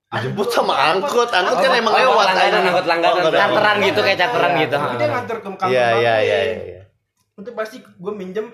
[0.08, 2.26] Dijemput sama angkot, angkot kan Oh, emang oh, lewat.
[2.32, 3.22] langganan, angkot langganan.
[3.22, 3.32] Oh.
[3.32, 4.74] Cateran gitu kayak cateran gitu.
[4.74, 6.80] Tapi dia nganter ke kantor Iya, iya, iya, iya.
[7.36, 8.48] Itu pasti gue minjem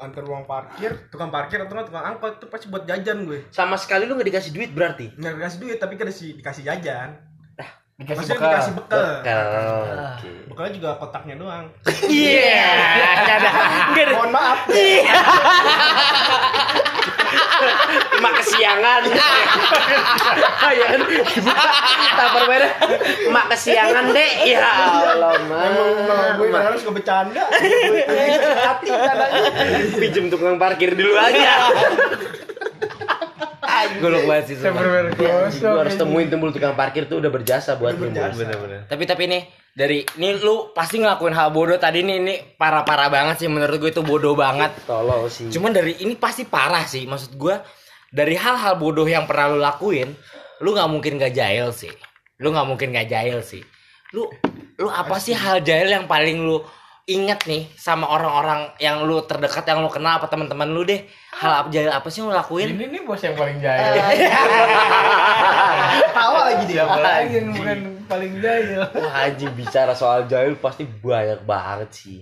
[0.00, 4.08] antar uang parkir tukang parkir atau tukang angkot itu pasti buat jajan gue Sama sekali
[4.08, 5.12] lu nggak dikasih duit berarti.
[5.12, 7.20] nggak dikasih duit tapi dikasih dikasih jajan
[8.00, 8.50] Dikasih maksudnya bekal.
[8.50, 9.44] dikasih bekal Bekal.
[10.16, 10.30] Oke.
[10.48, 11.66] bekalnya juga kotaknya doang
[12.08, 12.72] Iya.
[12.96, 13.50] Enggak ada.
[13.92, 14.12] Enggak ada.
[14.16, 14.58] mohon maaf
[18.20, 19.02] Emak kesiangan.
[20.70, 21.00] ya kan?
[21.00, 21.64] Dibuka.
[23.28, 24.32] Emak kesiangan, Dek.
[24.44, 27.42] Ya Allah, emang emang gue harus gue bercanda
[28.64, 28.88] hati
[29.96, 31.68] Pinjem tukang parkir dulu aja.
[34.00, 34.80] Golok banget sih semua.
[34.80, 35.08] Tupperware.
[35.58, 38.36] Gue harus temuin dulu tukang parkir tuh udah berjasa buat berjasa.
[38.36, 38.86] Bener-bener.
[38.86, 43.46] Tapi tapi nih dari ini lu pasti ngelakuin hal bodoh tadi nih ini parah-parah banget
[43.46, 44.74] sih menurut gue itu bodoh banget.
[44.84, 45.48] Tolol sih.
[45.48, 47.54] Cuman dari ini pasti parah sih maksud gue
[48.10, 50.10] dari hal-hal bodoh yang pernah lu lakuin,
[50.60, 51.94] lu nggak mungkin gak jahil sih.
[52.42, 53.62] Lu nggak mungkin gak jahil sih.
[54.10, 54.26] Lu
[54.80, 56.58] lu apa sih hal jahil yang paling lu
[57.04, 61.00] inget nih sama orang-orang yang lu terdekat yang lu kenal apa teman-teman lu deh
[61.32, 63.92] hal apa jahil apa sih yang lu lakuin Ini nih bos yang paling jahil.
[66.12, 68.80] tawa lagi dia Siapa lagi yang bukan paling jahil?
[68.86, 72.20] Wah anjing bicara soal jahil pasti banyak banget sih.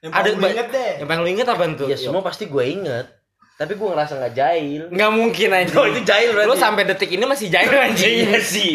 [0.00, 2.64] yang ada ba- inget deh yang paling lu inget apa tuh Ya semua pasti gue
[2.64, 3.06] inget.
[3.54, 4.82] Tapi gue ngerasa nggak jahil.
[4.88, 6.48] nggak mungkin anjing Oh, itu jahil berarti.
[6.48, 8.72] lu sampai detik ini masih jahil anjing Iya sih.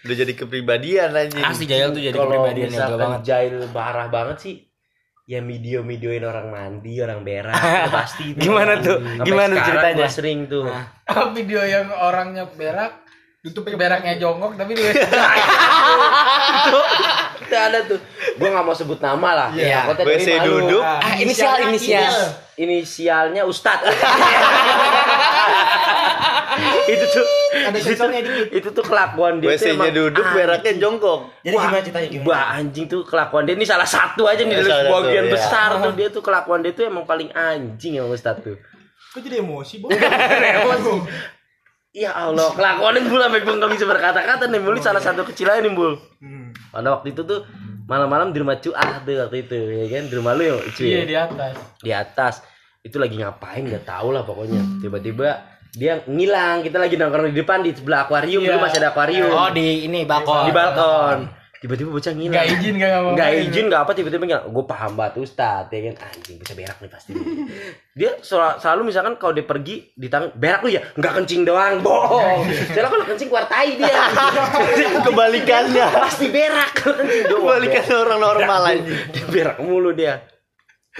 [0.00, 1.44] Udah jadi kepribadian anjing.
[1.44, 4.63] asli jahil tuh jadi Kalau kepribadian yang banget jahil parah banget sih.
[5.24, 8.24] Ya video-videoin orang mandi, orang berak, itu pasti.
[8.36, 8.44] itu.
[8.44, 9.00] Gimana tuh?
[9.00, 10.04] Sampai Gimana ceritanya?
[10.12, 10.68] sering tuh.
[10.68, 10.84] Nah.
[11.36, 13.08] Video yang orangnya berak,
[13.40, 14.92] tutup beraknya jongkok tapi dia
[17.40, 17.96] Itu ada tuh.
[18.36, 19.48] Gue nggak mau sebut nama lah.
[19.56, 19.88] Iya.
[19.88, 20.84] Takutnya WC duduk.
[20.84, 22.14] ah inisial inisial
[22.60, 23.80] Inisialnya Ustad.
[26.94, 31.18] itu tuh ada dikit itu tuh kelakuan dia tuh WC-nya emang duduk, beraknya jongkok.
[31.42, 32.28] jadi Wah, gimana ceritanya gimana?
[32.28, 35.32] Wah anjing tuh kelakuan dia ini salah satu aja nih dari salah satu, sebagian ya.
[35.32, 38.56] besar tuh dia tuh kelakuan dia tuh emang paling anjing emang Ustad tuh.
[39.14, 39.86] kok jadi emosi bu
[41.94, 45.46] Ya Allah, kelakuannya Bul sampai gue gak bisa berkata-kata nih Bul, ini salah satu kecil
[45.46, 45.70] aja nih.
[45.70, 46.50] Hmm.
[46.74, 47.46] Pada waktu itu tuh
[47.84, 50.98] malam-malam di rumah Cuah tuh waktu itu ya kan di rumah lu ya cuy iya
[50.98, 51.04] ya?
[51.04, 51.54] di atas.
[51.84, 52.34] di atas
[52.84, 53.64] itu lagi ngapain?
[53.64, 54.60] Nggak tahu lah pokoknya.
[54.84, 55.40] Tiba-tiba
[55.72, 56.60] dia ngilang.
[56.60, 58.44] Kita lagi nongkrong di depan di sebelah akuarium.
[58.44, 58.54] Iya.
[58.54, 59.32] dulu masih ada akuarium.
[59.32, 60.44] Oh di ini balkon.
[60.44, 61.20] di balkon.
[61.64, 62.36] Tiba-tiba bocah ngilang.
[62.36, 65.94] Nggak izin nggak nggak izin nggak apa tiba-tiba ngilang gue paham banget Ustad ya kan?
[66.12, 67.10] Anjing bisa berak nih pasti.
[67.98, 70.84] Dia sel- selalu misalkan kalau dia pergi di tangan berak lu ya?
[70.92, 72.44] Nggak kencing doang bohong.
[72.68, 73.88] Soalnya kalau kencing keluar tai dia.
[75.08, 75.86] Kebalikannya.
[75.88, 76.70] pasti berak.
[76.76, 78.92] Kalau kencing doang Kebalikan orang normal mulu.
[79.08, 80.14] Dia berak mulu dia.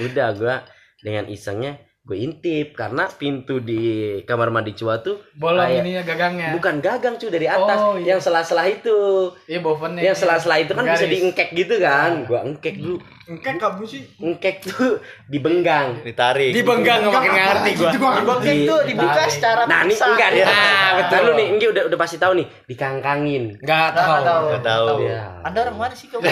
[0.00, 0.56] Udah gua
[1.04, 3.80] dengan isengnya gue intip karena pintu di
[4.22, 6.48] kamar mandi cua tuh Bolong kayak- ininya gagangnya.
[6.52, 8.12] bukan gagang cuy dari atas Oh, iya.
[8.12, 8.96] yang sela-sela itu
[9.46, 10.00] Iya bovennya.
[10.02, 11.12] yang sela-sela itu kan bisa Garis.
[11.14, 14.02] diengkek gitu kan gua engkek dulu engkek kamu sih.
[14.16, 16.50] Engkek tuh dibenggang Ditarik.
[16.50, 17.90] di benggang nggak makin ngerti gua.
[18.20, 21.16] Bangkit tuh dibuka secara nah ini enggak nih Ah, betul.
[21.18, 23.44] Lalu nih Enggi udah udah pasti tahu nih dikangkangin.
[23.58, 24.24] Nggak Nggak tahu.
[24.24, 24.44] tahu.
[24.46, 24.86] Nggak tahu.
[25.02, 26.06] ya Anda orang mana sih?
[26.06, 26.22] Kamu?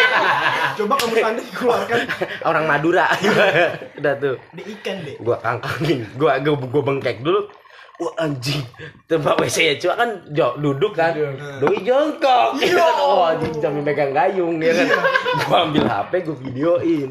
[0.76, 1.98] coba kamu tanda dikeluarkan
[2.48, 3.06] orang Madura.
[3.98, 4.34] Udah tuh.
[4.52, 6.04] Di ikan deh gua kangkangin.
[6.14, 7.48] Gua gua, gua bengkek dulu
[8.00, 8.64] wah anjing.
[9.04, 11.12] Tempat WC ya cuma kan jo, duduk kan.
[11.60, 12.56] Doi jongkok.
[12.58, 14.88] Ya kan oh anjing sambil megang gayung ya kan.
[15.44, 17.08] Gua ambil HP gua videoin.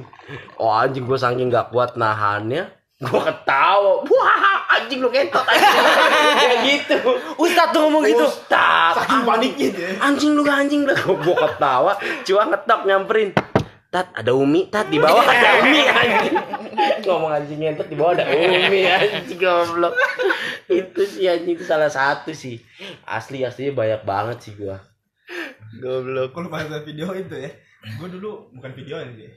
[0.57, 4.03] Oh anjing gua saking nggak kuat nahannya gua ketawa.
[4.03, 5.77] Wah anjing lu kentot anjing.
[6.41, 6.97] Kayak gitu.
[7.37, 8.25] Ustadz tuh ngomong gitu.
[8.25, 10.93] Ustaz saking paniknya dia anjing lu anjing lu.
[11.21, 11.93] Gua ketawa
[12.25, 13.29] cuma ngetok nyamperin
[13.89, 16.35] Tat ada Umi, Tat di bawah ada Umi anjing.
[17.03, 19.97] Ngomong anjing ngentot di bawah ada Umi anjing goblok.
[20.69, 22.61] Itu sih anjing itu salah satu sih.
[23.03, 24.77] Asli aslinya banyak banget sih gua.
[25.77, 26.33] Goblok.
[26.33, 29.29] kalau pas ada video itu ya gue dulu bukan video sih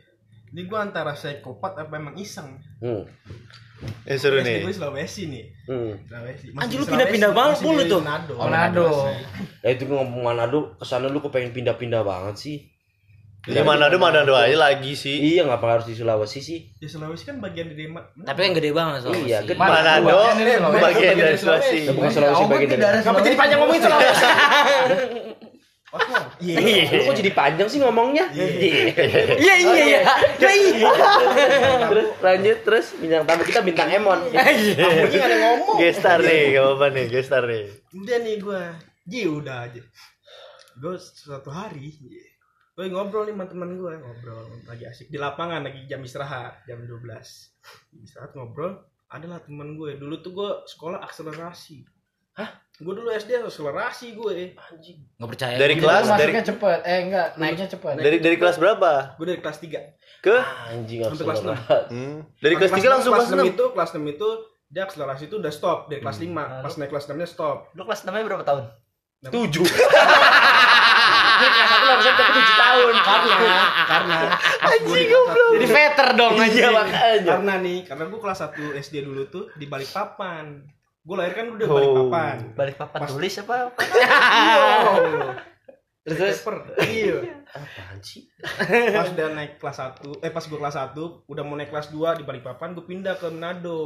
[0.51, 3.05] ini gue antara psikopat apa emang iseng Hmm.
[4.03, 4.65] Eh seru nih.
[4.67, 5.93] Sulawesi nih Hmm.
[6.03, 8.01] Sulawesi Anjing, lu pindah-pindah banget mulu tuh.
[8.01, 8.89] Manado Oh, Manado.
[9.61, 12.57] Ya itu gua ngomong Manado, ke sana lu kepengen pindah-pindah banget sih.
[13.43, 15.35] Di Manado Manado aja lagi sih.
[15.35, 16.59] Iya ngapa harus di Sulawesi sih?
[16.73, 17.91] di Sulawesi kan bagian dari
[18.23, 19.59] tapi kan gede banget soalnya Iya, gede.
[19.59, 20.79] Manado Sulawesi.
[20.79, 21.79] bagian dari Sulawesi.
[21.91, 23.03] Bukan Sulawesi bagian dari.
[23.03, 24.23] Kenapa jadi panjang ngomongin Sulawesi?
[26.41, 26.89] Iya.
[26.89, 28.25] Lu kok jadi panjang sih ngomongnya?
[28.33, 28.49] Iya.
[29.37, 30.01] iya iya iya
[30.41, 30.89] Ya, iya
[31.85, 34.19] terus lanjut terus bintang tamu kita bintang Emon.
[34.25, 34.75] Kamunya
[35.13, 35.77] gak ada ngomong.
[35.77, 37.65] Gestar nih, gak apa-apa nih, gestar nih.
[37.93, 38.63] Udah nih gue,
[39.05, 39.83] Ji udah aja.
[40.81, 41.93] Gue suatu hari,
[42.83, 46.83] gue ngobrol nih sama teman gue ngobrol lagi asik di lapangan lagi jam istirahat jam
[46.83, 46.99] 12
[48.03, 51.87] istirahat ngobrol adalah teman gue dulu tuh gue sekolah akselerasi
[52.33, 52.49] Hah?
[52.81, 54.33] Gue dulu SD akselerasi gue.
[54.33, 54.51] Eh.
[54.57, 55.05] Anjing.
[55.21, 55.57] nggak percaya.
[55.61, 56.79] Dari kelas dari cepet.
[56.89, 57.95] Eh enggak, naiknya cepet.
[58.01, 59.21] Dari dari kelas berapa?
[59.21, 60.25] Gue dari kelas 3.
[60.25, 60.41] Ke
[60.73, 61.93] anjing sampai kelas 6.
[61.93, 62.25] Hmm.
[62.41, 63.53] Dari kelas 3 langsung kelas 6.
[63.53, 64.29] itu, kelas 6 itu
[64.73, 66.65] dia akselerasi itu udah stop dari kelas nah, 5.
[66.65, 67.69] Pas naik kelas 6-nya stop.
[67.77, 68.65] Lu kelas 6-nya berapa tahun?
[69.29, 69.29] 7.
[71.51, 73.57] kelas satu harusnya udah tujuh tahun karena
[73.89, 74.19] karena
[74.63, 75.51] anjing goblok.
[75.59, 77.31] jadi veter dong iya, aja makanya.
[77.35, 80.63] Karena nih karena gue kelas satu SD dulu tuh di balik papan
[81.03, 81.75] gue lahir kan udah oh.
[81.75, 82.37] Balikpapan.
[82.55, 83.57] balik papan balik papan tulis apa?
[86.03, 86.19] Iya.
[86.19, 86.67] Terus terus?
[86.83, 87.47] Iya.
[87.47, 88.27] Apaan sih?
[88.91, 90.99] Pas udah naik kelas 1 eh pas gue kelas 1
[91.31, 93.83] udah mau naik kelas 2 di Balikpapan gue pindah ke Manado.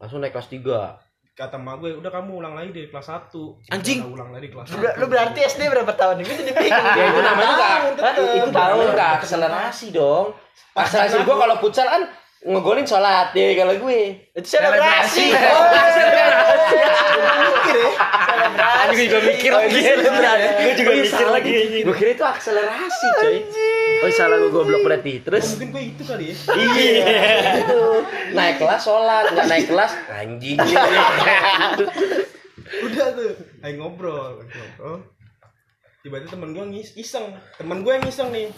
[0.00, 1.07] Langsung naik kelas 3
[1.38, 3.30] Kata emak gue, udah kamu ulang lagi dari kelas 1.
[3.70, 4.02] Anjing.
[4.02, 4.98] Udah ulang lagi di kelas Lu, 1.
[4.98, 6.26] lu berarti SD berapa tahun?
[6.26, 6.50] Gue jadi.
[6.98, 7.78] Ya itu namanya enggak.
[7.94, 8.14] tetep.
[8.42, 10.26] Itu tahun enggak akselerasi dong.
[10.74, 12.02] Akselerasi gua kalau futsal kan
[12.38, 14.30] ngegolin sholat ya kalau gue.
[14.30, 15.26] Itu selebrasi.
[17.48, 17.90] Mikir ya.
[18.58, 19.80] Anjing juga mikir lagi.
[20.62, 21.52] Gue juga mikir lagi.
[21.82, 23.38] Gue kira itu akselerasi coy.
[23.98, 25.18] Oh salah gue goblok berarti.
[25.26, 25.58] Terus?
[25.58, 26.36] Mungkin gue itu kali ya.
[26.54, 27.04] iya.
[27.66, 30.58] Itu naik kelas sholat nggak naik kelas anjing.
[32.68, 33.32] udah tuh
[33.66, 35.02] ayo ngobrol ngobrol.
[36.06, 37.34] Tiba-tiba temen gue ngis iseng.
[37.58, 38.54] Temen gue yang iseng nih.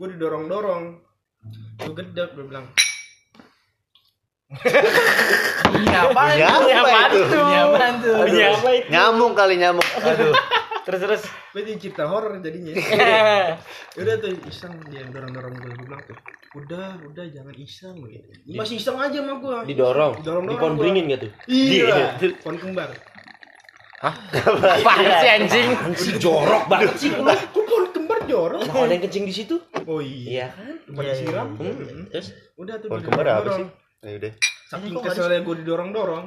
[0.00, 0.84] Gue didorong dorong
[1.80, 2.68] gue gedek gue bilang
[4.50, 4.82] Iya?
[5.64, 6.36] Punya apa itu?
[6.36, 9.86] Iya, punya apa itu Nyamuk kali nyamuk.
[9.96, 10.34] Aduh.
[10.80, 12.72] terus terus gue jadi cerita horor jadinya
[14.00, 16.16] udah tuh iseng dia dorong dorong gue gue bilang tuh
[16.56, 18.26] udah udah jangan iseng gitu.
[18.50, 21.12] masih iseng aja sama gue Didorong, Didorong-dorong dikombringin gua.
[21.12, 21.26] gitu.
[21.46, 22.90] iya pohon kembar
[24.00, 27.22] apaan sih anjing Anjing jorok banget sih lu.
[27.28, 29.56] kok pohon kembar jorok Nah, ada yang kencing di situ?
[29.84, 30.74] oh iya Iya kan?
[30.82, 32.08] kembar disiram Hmm.
[32.08, 33.66] Terus udah tuh Pohon didorong- kembar apa sih?
[34.00, 34.32] Ya udah.
[34.70, 36.24] saking keselnya gue didorong dorong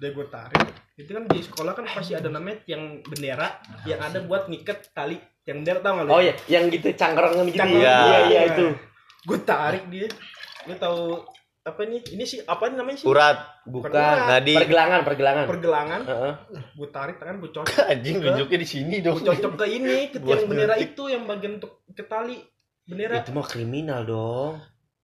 [0.00, 0.56] udah gue tarik
[0.96, 5.20] itu kan di sekolah kan pasti ada namanya yang bendera yang ada buat ngiket tali
[5.44, 6.10] yang bendera tau gak lu?
[6.12, 7.60] Oh ya, yang gitu cangkrongan gitu.
[7.60, 7.84] Cangkrongan.
[7.84, 8.66] Iya, iya, iya itu.
[9.20, 10.08] gue tarik dia
[10.64, 11.20] gue tahu
[11.60, 13.36] apa nih ini sih apa namanya sih Urat.
[13.68, 13.92] Bukan.
[13.92, 14.56] Nadi.
[14.56, 15.44] Pergelangan, pergelangan.
[15.44, 16.34] pergelangan Heeh.
[16.72, 19.20] gue tarik tangan gue cocok Anjing nunjuknya di sini dong.
[19.20, 22.40] gue cocok ke ini ke yang bendera itu yang bagian untuk ke tali
[22.88, 24.56] bendera Itu mah kriminal dong.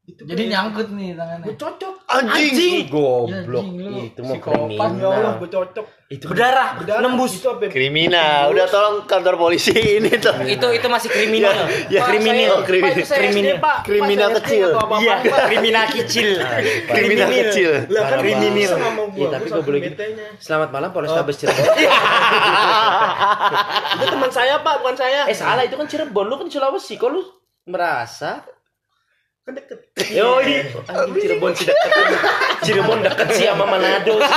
[0.06, 1.44] Itu Jadi nyangkut nih tangannya.
[1.44, 2.54] gue cocok Anjing.
[2.54, 3.26] Ih, goblok.
[3.26, 5.34] Ya, anjing, lu Itu mah psikopat, ya Allah kriminal.
[5.36, 7.02] gue cocok Itu berdarah Berdarah.
[7.02, 8.42] nembus itu apa Kriminal.
[8.48, 10.30] Udah tolong kantor polisi ini tuh.
[10.46, 11.50] itu itu masih kriminal
[11.88, 12.94] Ya, kriminal saya- kriminal.
[12.94, 13.56] Pak, saya Kriminal.
[13.58, 13.78] Pak.
[13.82, 14.68] Kriminal SD kecil.
[14.70, 15.14] Iya.
[15.50, 16.38] Kriminal kecil
[16.86, 17.70] Kriminal kecil.
[17.88, 18.76] lah kan Kriminal.
[18.78, 20.02] gue Iya, tapi gak boleh gitu.
[20.38, 21.66] Selamat malam Polrestabes Cirebon.
[23.96, 26.94] itu teman saya pak bukan saya eh salah itu kan Cirebon, lu kan Sulawesi.
[26.94, 27.20] Kok lu
[27.66, 28.46] merasa?
[29.46, 30.58] Kan deket Yoi,
[30.90, 31.92] anjing Cirebon sih deket.
[32.66, 34.18] Cirebon deket sih sama Manado.
[34.18, 34.34] sih.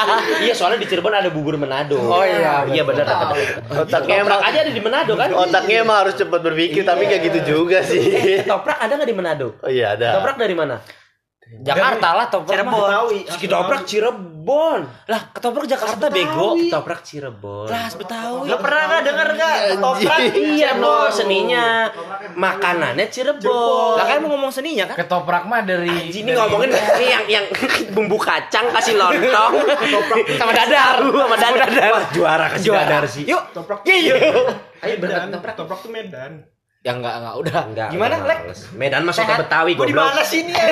[0.48, 1.98] iya, soalnya di Cirebon ada bubur Manado.
[1.98, 3.60] Oh, iya, iya benar deket.
[3.74, 5.28] Otaknya emang aja ada di Manado kan?
[5.34, 8.00] otaknya emang harus cepat berpikir tapi kayak gitu juga sih.
[8.00, 9.48] Eh, Toprak ada nggak di Manado?
[9.60, 10.22] Oh iya ada.
[10.22, 10.78] Toprak dari mana?
[11.60, 12.88] Jakarta lah toprak Cirebon.
[13.28, 14.80] Ketoprak Cirebon.
[15.04, 16.56] lah ketoprak Jakarta bego.
[16.56, 17.68] Ketoprak Cirebon.
[17.68, 18.48] kelas Betawi.
[18.48, 19.54] Lu pernah nggak denger nggak?
[19.76, 21.92] Toprak Iya, bro, seninya.
[22.32, 24.00] Makanannya Cirebon.
[24.00, 24.96] lah kan mau ngomong seninya kan?
[24.96, 27.44] Ketoprak mah dari Ini ngomongin ini yang yang
[27.94, 29.52] bumbu kacang kasih lontong,
[30.40, 31.04] sama dadar.
[31.04, 31.90] Sama dadar.
[31.92, 33.28] Wah, juara kasih dadar sih.
[33.28, 33.42] yuk.
[33.52, 34.98] Toprak Ayo Medan.
[34.98, 35.54] berangkat toprak.
[35.54, 36.32] toprak tuh Medan
[36.82, 37.88] ya enggak enggak udah Enggak.
[37.90, 38.38] gimana lek.
[38.74, 40.50] Medan masuk ke Betawi Gua di mana sih ini?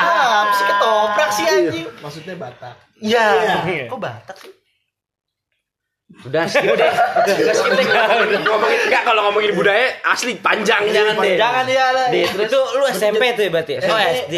[0.00, 1.86] Ah, Apa sih ketoprak sih anjing?
[2.00, 3.26] maksudnya Batak Iya.
[3.86, 4.50] Kok Batak sih?
[6.20, 6.90] Udah skip deh.
[6.90, 7.86] Udah skip deh.
[8.40, 11.36] Ngomongin enggak kalau ngomongin budaya asli panjang jangan deh.
[11.36, 11.86] Jangan ya
[12.26, 14.34] itu lu SMP tuh ya berarti oh SD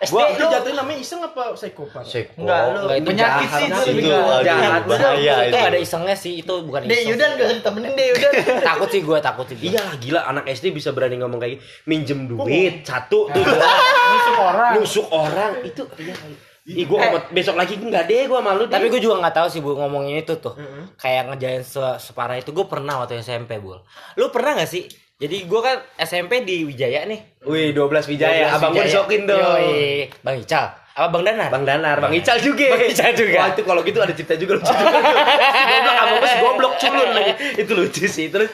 [0.00, 2.40] SD gua itu lu jatuhin namanya iseng apa psikopat Seko.
[2.40, 4.00] Enggak, lu Enggak, itu penyakit jahat sih itu.
[4.00, 4.10] Itu
[4.40, 4.82] Jahat.
[4.82, 5.56] bahaya itu itu.
[5.60, 8.32] ada isengnya sih itu bukan Deh, iseng Yudan gak usah ditemenin deh, Yudan.
[8.64, 9.66] takut sih gue takut sih gua.
[9.66, 11.62] Iya lah gila anak SD bisa berani ngomong kayak gitu.
[11.84, 14.72] Minjem duit satu tuh nusuk orang.
[14.74, 16.14] nusuk orang itu iya.
[16.62, 18.70] Ih, gua ngomong besok lagi enggak deh gua malu deh.
[18.70, 20.54] tapi gue juga nggak tahu sih bu ngomongin itu tuh
[20.94, 23.80] kayak ngejain se- separah itu gue pernah waktu SMP bu
[24.14, 24.84] lu pernah nggak sih
[25.20, 28.86] jadi gue kan SMP di Wijaya nih Wih, 12 Wijaya, 12 abang Wijaya.
[28.86, 29.36] disokin dong.
[29.38, 30.08] Yoi.
[30.18, 32.66] bang Ical apa bang Danar Bang Danar, Bang Ical juga.
[32.66, 33.38] Bang Ical juga.
[33.38, 34.68] Wah, itu kalau gitu ada cerita juga lucu.
[34.74, 37.32] goblok, abang gua si goblok culun lagi.
[37.56, 38.26] Itu lucu sih.
[38.28, 38.50] Terus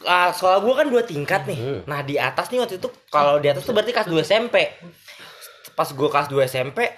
[0.00, 1.80] Ah, sekolah gue kan dua tingkat nih Hmm.
[1.84, 4.56] nah di atas nih waktu itu kalau di atas tuh berarti kelas 2 SMP
[5.70, 6.88] pas gue kelas 2 SMP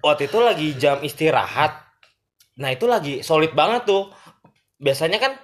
[0.00, 1.78] waktu itu lagi jam istirahat
[2.56, 4.10] nah itu lagi solid banget tuh
[4.76, 5.38] biasanya kan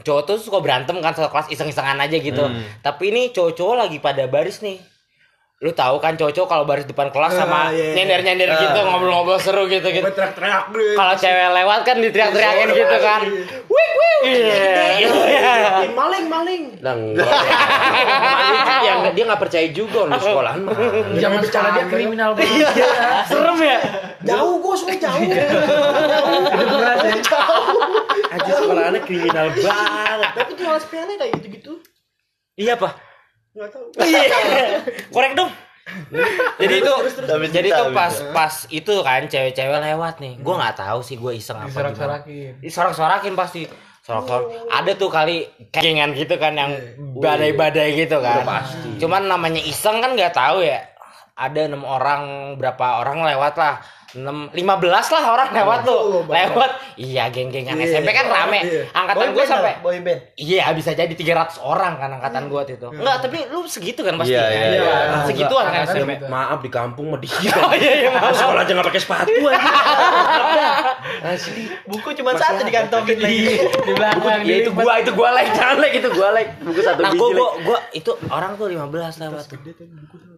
[0.00, 2.64] cowok tuh suka berantem kan satu kelas iseng-isengan aja gitu Hmm.
[2.80, 4.80] tapi ini cowok-cowok lagi pada baris nih
[5.60, 8.00] lu tahu kan cowok kalau baris depan kelas sama Ah, iya, iya.
[8.00, 10.08] nyender-nyender gitu ngobrol-ngobrol seru gitu gitu.
[10.08, 10.96] Teriak-teriak deh.
[10.96, 13.20] Kalau cewek lewat kan diteriak-teriakin gitu kan.
[13.68, 14.20] Wik wik.
[14.24, 15.04] Iya.
[15.04, 15.92] Iya.
[15.92, 16.62] Maling maling.
[16.80, 17.28] Nah, enggak.
[18.88, 20.72] ya, enggak, dia nggak percaya juga lu sekolahan mah.
[21.20, 22.68] Zaman sekarang dia kriminal banget.
[23.28, 23.78] Serem ya?
[24.24, 25.28] Jauh gue semua jauh.
[28.32, 30.30] Aja sekolahannya kriminal banget.
[30.40, 31.84] Tapi tuh hal sepele kayak gitu-gitu.
[32.56, 32.96] Iya apa?
[33.54, 33.86] Enggak tahu.
[33.98, 34.22] Iya.
[35.14, 35.50] Korek dong.
[36.62, 36.92] jadi itu
[37.26, 40.38] Tapi jadi itu pas pas itu kan cewek-cewek lewat nih.
[40.38, 41.90] Gua nggak tahu sih gua iseng apa gimana.
[41.90, 42.52] Disorak-sorakin.
[42.62, 43.62] Disorak-sorakin pasti.
[44.06, 44.70] Sorak-sorak.
[44.70, 46.70] Ada tuh kali kengan gitu kan yang
[47.18, 48.46] badai-badai gitu kan.
[48.46, 49.02] pasti.
[49.02, 50.89] Cuman namanya iseng kan nggak tahu ya.
[51.40, 53.80] Ada enam orang berapa orang lewat lah.
[54.10, 54.58] 6 15
[54.90, 56.26] lah orang lewat tuh.
[56.26, 56.70] Lewat.
[56.98, 58.58] Iya, geng-gengan SMP kan rame.
[58.90, 60.34] Angkatan gua sampai boy band.
[60.34, 62.90] Iya bisa jadi 300 orang kan angkatan gua waktu itu.
[62.90, 64.34] Enggak, tapi lu segitu kan pasti.
[64.34, 64.50] Iya, kan?
[64.50, 65.22] iya, iya.
[65.30, 66.18] Segituan kan SMP.
[66.18, 66.26] gitu.
[66.26, 67.54] Maaf di kampung mah dia.
[67.62, 68.34] Oh iya iya maaf.
[68.34, 69.70] Sekolah aja nggak pakai sepatu aja.
[71.86, 73.62] Buku cuma satu dikantongin lagi.
[73.62, 74.42] Di belakang.
[74.42, 76.50] Ya itu gua, itu gua like, jangan like itu gua like.
[76.58, 77.38] Buku satu Nah, biji gua, like.
[77.38, 79.58] gua, gua itu orang tuh 15 lewat tuh.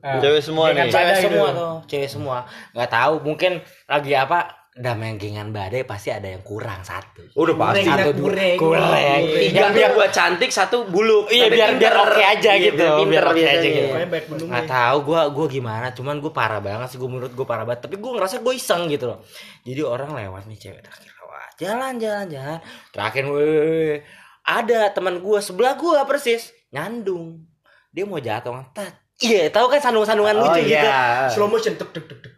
[0.03, 0.19] Ah.
[0.19, 0.93] Cewek semua Dengan nih.
[0.93, 1.59] Cewek badai semua gitu.
[1.62, 2.37] tuh, cewek semua.
[2.75, 3.53] Nggak tahu, mungkin
[3.87, 4.38] lagi apa?
[4.73, 7.21] Damai gengan badai pasti ada yang kurang satu.
[7.37, 7.85] Udah pasti.
[7.85, 8.57] Satu dua.
[8.57, 8.88] Kurang.
[8.88, 11.29] Tiga Tiga biar biar gua cantik, satu buluk.
[11.29, 13.69] Iya Tapi biar biar oke aja Iya, gitu, biar biar oke aja biasanya.
[13.69, 13.85] gitu.
[13.87, 14.49] Pokoknya baik menunggu.
[14.49, 17.85] Nggak tahu gua gua gimana, cuman gua parah banget sih gua menurut gua parah banget.
[17.85, 19.21] Tapi gua ngerasa gua iseng gitu loh.
[19.61, 21.51] Jadi orang lewat nih cewek terakhir lewat.
[21.61, 22.59] Jalan jalan jalan.
[22.97, 24.01] Terakhir weh
[24.43, 27.45] ada teman gua sebelah gua persis nyandung.
[27.93, 29.02] Dia mau jatuh ngetat.
[29.23, 30.75] Iya, tahu kan sandung-sandungan Oh lucu gitu.
[30.75, 31.31] iya.
[31.31, 32.33] Slow motion tek tek tek tek.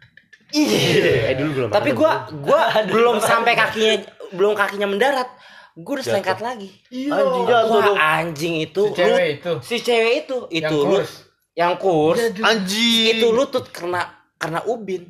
[0.51, 1.11] Iya.
[1.27, 1.69] Eh dulu belum.
[1.69, 2.61] Tapi gua gua
[2.93, 5.25] belum sampai kakinya belum kakinya mendarat.
[5.73, 6.69] Gua udah selengkat lagi.
[6.87, 7.97] Anjing jatuh Wah, dong.
[7.97, 9.51] anjing itu Si cewek itu.
[9.59, 11.11] si cewek itu itu Yang kurs.
[11.53, 13.11] yang kurs Anjing.
[13.11, 14.03] itu lutut kena
[14.35, 15.07] kena ubin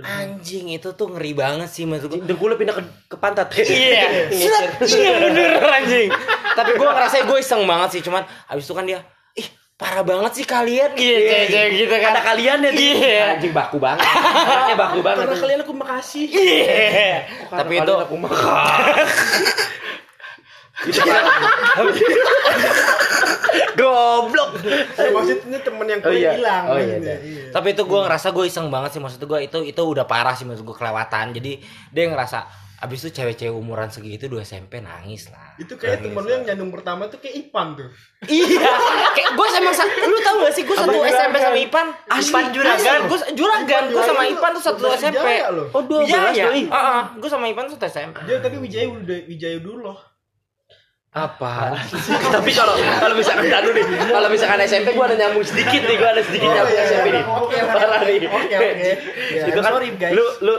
[0.00, 3.52] anjing itu tuh ngeri banget sih maksud gua Dengkulnya pindah ke, ke pantat.
[3.60, 4.32] iya
[4.80, 6.08] iya bener anjing
[6.50, 9.04] tapi gua ngerasa gue iseng banget sih cuman habis itu kan dia
[9.80, 12.84] parah banget sih kalian gitu cewek gitu kan Ada kalian ya tuh.
[12.84, 13.22] Iya.
[13.32, 14.04] Anjing baku banget.
[14.04, 15.24] Anaknya baku banget.
[15.24, 16.26] Karena kalian aku makasih.
[16.28, 18.76] iya tapi itu aku makan.
[23.76, 24.50] Goblok.
[24.96, 26.32] Ya, maksudnya temen yang Oh, iya.
[26.32, 26.64] kuliah hilang.
[26.66, 27.16] Oh, iya, maksudnya.
[27.20, 27.40] iya.
[27.40, 27.52] Iya.
[27.52, 30.46] tapi itu gue ngerasa gue iseng banget sih maksud gue itu itu udah parah sih
[30.46, 31.52] maksud gue kelewatan jadi
[31.90, 32.46] dia ngerasa
[32.80, 36.72] abis itu cewek-cewek umuran segitu dua SMP nangis lah Itu kayak temen lu yang nyandung
[36.72, 37.92] pertama tuh kayak Ipan tuh.
[38.24, 38.72] iya
[39.12, 43.00] kayak gue sama sa- lu tau gak sih gue satu SMP sama Ipan Ipan Juragan.
[43.04, 45.28] gue juragan gue sama Juragan Ipan tuh satu SMP.
[45.70, 46.62] Oh, dua iya belas iya doi.
[47.20, 49.98] gue sama Ipan tuh satu SMP Dia tapi Wijaya udah Wijaya dulu loh.
[51.10, 51.74] Apa?
[52.38, 56.14] Tapi kalau kalau misalkan aduh nih, kalau misalkan SMP gua ada nyambung sedikit nih, gua
[56.14, 57.22] ada sedikit nyambung iya, SMP nih.
[57.26, 57.56] oke, oke.
[57.66, 58.18] Parah nih.
[58.30, 58.90] Oke, oke.
[59.34, 60.14] Ya, Itu kan sorry, guys.
[60.14, 60.54] lu lu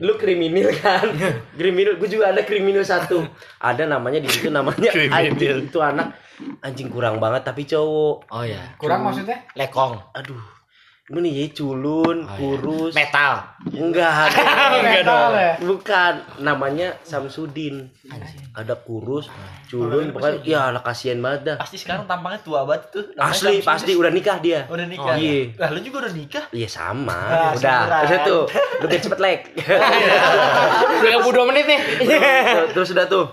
[0.00, 1.04] lu kriminal kan?
[1.60, 3.20] kriminal, gua juga ada kriminal satu.
[3.60, 6.16] Ada namanya di situ namanya anjing itu anak
[6.64, 8.24] anjing kurang banget tapi cowok.
[8.32, 9.44] oh ya Kurang maksudnya?
[9.54, 10.59] lekong Aduh.
[11.10, 12.38] Ini ya culun, Oh, iya.
[12.38, 12.94] kurus.
[12.94, 14.30] metal Enggak.
[14.86, 15.52] Metal ya?
[15.58, 17.90] Bukan, namanya Samsudin.
[18.50, 19.26] Ada kurus,
[19.66, 21.56] culun, pokoknya ya anak kasihan banget dah.
[21.58, 23.04] Pasti sekarang tampangnya tua banget tuh.
[23.10, 23.66] Namanya Asli, Samsudin.
[23.66, 24.60] pasti udah nikah dia.
[24.64, 25.14] Udah nikah.
[25.14, 25.50] Iya.
[25.56, 26.44] Lah lu juga udah nikah?
[26.50, 27.80] Iya sama, Ah, udah.
[28.06, 28.42] Udah tuh,
[28.78, 29.42] lu biar cepet like.
[31.02, 31.02] 32
[31.44, 33.26] menit nih Terus- Terus udah tuh.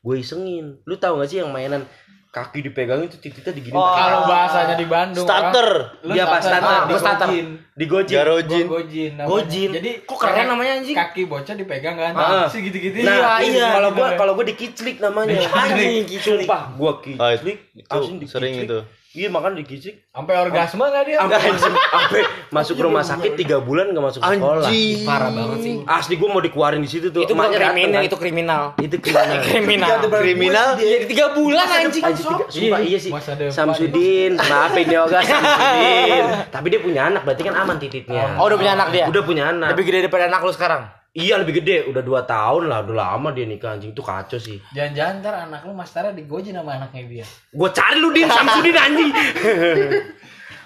[0.00, 0.80] Gue isengin.
[0.82, 1.84] Lu tahu gak sih yang mainan
[2.30, 5.26] kaki dipegangin tuh titiknya digini Oh, Kalau bahasanya di Bandung.
[5.26, 5.68] Starter.
[6.06, 7.26] Lu Dia pas starter, Ah, di gua starter.
[7.26, 7.46] gojin.
[7.74, 8.14] Di gojin.
[8.14, 8.64] Garojin.
[8.64, 9.10] Gua gojin.
[9.12, 9.30] namanya.
[9.34, 9.70] Gojin.
[9.74, 10.96] Jadi Kok keren namanya, anjing?
[10.96, 12.12] Kaki bocah dipegang kan.
[12.14, 12.46] Ah.
[12.46, 13.02] Si gitu-gitu.
[13.02, 15.42] Nah, Iya, iya, kalau gua kalau gua dikiclik namanya.
[15.42, 16.46] Anjing, kiclik.
[16.46, 17.98] Sumpah, gua Ah, kiclik, itu
[18.30, 18.78] sering itu.
[19.10, 20.06] Iya, makan dikiclik.
[20.08, 21.18] sampai orgasme enggak dia?
[21.18, 24.62] Sampai sampai masuk rumah sakit tiga bulan gak masuk sekolah.
[24.62, 25.02] Anjing.
[25.02, 27.26] parah banget sih Asli gua mau dikeluarin di situ tuh.
[27.26, 28.06] itu bukan kriminal kan.
[28.06, 29.42] itu kriminal Itu kriminal.
[29.50, 30.68] kriminal Kriminal.
[30.78, 32.04] jadi tiga bulan anjing
[32.46, 33.10] sumpah iya sih.
[33.50, 36.24] Samsudin, maafin Yoga Samsudin.
[36.46, 38.38] Tapi dia punya anak, berarti kan aman titiknya.
[38.38, 39.74] oh udah punya anak dia Udah punya anak.
[39.74, 43.34] lebih gede daripada anak lu sekarang Iya lebih gede, udah 2 tahun lah, udah lama
[43.34, 44.62] dia nikah anjing tuh kacau sih.
[44.70, 47.26] Jangan-jangan ntar anak lu Mas Tara digojin sama anaknya dia.
[47.50, 49.10] Gua cari lu Din Samsudin anjing.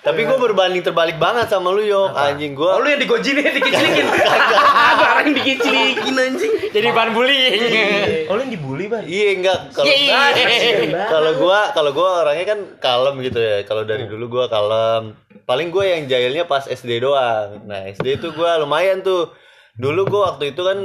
[0.04, 2.12] Tapi gue berbanding terbalik banget sama lu yo.
[2.12, 2.68] Anjing gue.
[2.68, 4.04] Oh lu yang digojin ya dikicilikin.
[4.04, 6.52] Gua orang yang dikicilikin anjing.
[6.76, 9.08] jadi bahan bullying Oh lu yang dibully, Bang.
[9.08, 10.20] Iya enggak kalau Iya.
[11.08, 13.64] kalau gua kalau gua orangnya kan kalem gitu ya.
[13.64, 15.16] Kalau dari dulu gua kalem.
[15.48, 17.64] Paling gua yang jahilnya pas SD doang.
[17.64, 19.32] Nah, SD itu gua lumayan tuh.
[19.74, 20.78] Dulu gua waktu itu kan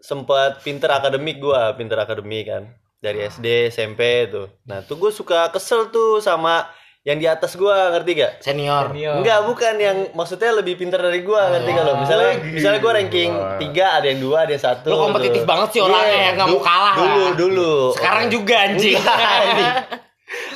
[0.00, 2.62] sempat pinter akademik gua, pinter akademik kan.
[3.00, 4.48] Dari SD, SMP tuh.
[4.68, 6.68] Nah, tuh gua suka kesel tuh sama
[7.00, 8.32] yang di atas gua ngerti gak?
[8.44, 8.92] Senior.
[8.92, 11.94] Enggak, bukan yang maksudnya lebih pintar dari gua ngerti gak lo?
[11.96, 14.84] Misalnya misalnya gua ranking 3, ada yang 2, ada yang 1.
[14.84, 17.32] Lu kompetitif banget sih orangnya, Iya, nggak mau kalah Dulu, lah.
[17.40, 17.72] dulu.
[17.96, 18.96] Sekarang juga anjing.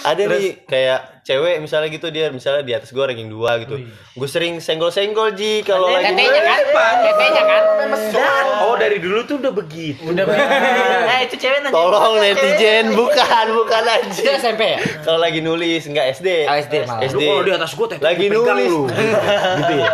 [0.04, 3.80] ada nih kayak cewek misalnya gitu dia misalnya di atas gua ranking 2 gitu.
[4.12, 6.60] Gue sering senggol-senggol Ji kalau lagi Tetenya kan?
[7.00, 7.62] Tetenya kan?
[8.68, 10.04] Oh dari dulu tuh udah begitu.
[10.04, 11.72] Udah Eh itu cewek nanya.
[11.72, 14.36] Tolong netizen, bukan, bukan Itu anjing.
[14.36, 14.78] SMP ya?
[15.00, 16.28] Kalau lagi nulis enggak SD.
[16.44, 17.02] Oh, SD malah.
[17.08, 17.16] SD.
[17.16, 18.68] Lu kalau di atas gua teh Lagi nulis.
[18.68, 18.80] lu.
[19.64, 19.90] gitu ya.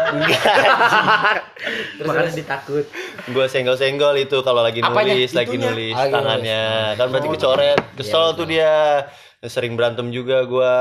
[2.03, 2.85] Makanya ditakut.
[3.31, 5.15] gue senggol-senggol itu kalau lagi Apanya?
[5.15, 5.71] nulis, lagi Itunya?
[5.71, 6.65] nulis Lagi tangannya.
[6.99, 7.79] Kan berarti kecoret.
[7.95, 9.07] Kesel tuh dia.
[9.41, 10.75] Sering berantem juga gua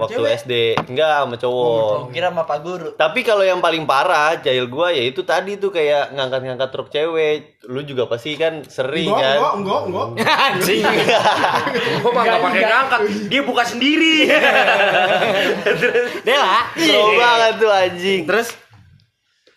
[0.00, 0.52] waktu SD.
[0.88, 2.08] Enggak sama cowok.
[2.10, 2.88] Kira sama Pak Guru.
[2.96, 7.60] Tapi kalau yang paling parah jahil gua ya itu tadi tuh kayak ngangkat-ngangkat truk cewek.
[7.68, 9.36] Lu juga pasti kan sering Enggak, kan.
[9.60, 10.36] enggak, enggak, enggak.
[10.48, 10.84] Anjing.
[12.02, 13.00] Gua mah enggak pakai ngangkat.
[13.28, 14.14] Dia buka sendiri.
[16.26, 16.58] Dela.
[16.74, 18.20] Seru banget tuh anjing.
[18.24, 18.48] Terus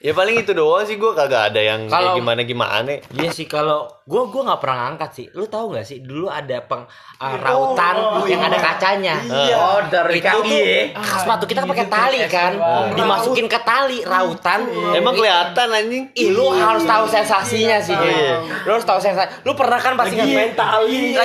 [0.04, 3.00] Ya paling itu doang sih gua kagak ada yang Kalau- kayak gimana-gimana.
[3.16, 5.26] Iya sih kalau gua gua nggak pernah ngangkat sih.
[5.32, 6.84] Lu tahu nggak sih dulu ada peng
[7.24, 7.96] uh, rautan
[8.28, 9.16] yang ada kacanya.
[9.56, 10.82] Oh, dari Itu kaki tuh, ya.
[11.00, 12.52] ah, sepatu kita kan pakai tali kan.
[13.00, 14.68] Dimasukin ke tali rautan.
[14.92, 16.04] Emang kelihatan anjing.
[16.20, 17.96] Ih, lu harus tahu sensasinya sih.
[17.96, 18.44] Iya.
[18.68, 19.48] Lu harus tahu sensasi.
[19.48, 21.16] Lu pernah kan pasti ngapain tali.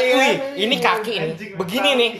[0.54, 1.30] Ini kaki ini.
[1.58, 2.10] Begini nih.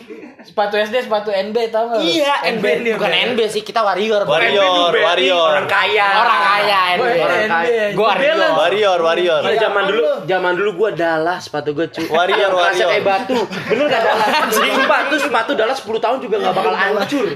[0.48, 2.00] Sepatu SD, sepatu NB tau gak?
[2.00, 2.64] Iya, NB
[2.96, 4.24] bukan NB sih, kita warrior.
[4.24, 5.50] Warrior, warrior.
[5.52, 6.06] Orang kaya.
[6.16, 7.02] Orang kaya NB.
[7.04, 7.84] Gua Orang NB, kaya.
[7.92, 8.36] Gua warrior.
[8.54, 9.40] Warrior, warrior.
[9.40, 12.00] Kalau zaman dulu, zaman dulu gua dalah sepatu gua cu.
[12.08, 12.90] Warrior, kaset warrior.
[12.90, 13.38] eh batu.
[13.68, 14.26] Bener gak dalah?
[14.56, 17.26] Sumpah tuh sepatu dalah 10 tahun juga gak bakal hancur.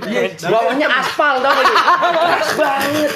[0.42, 1.76] Bawahnya aspal tau gak?
[2.12, 3.10] Keras banget.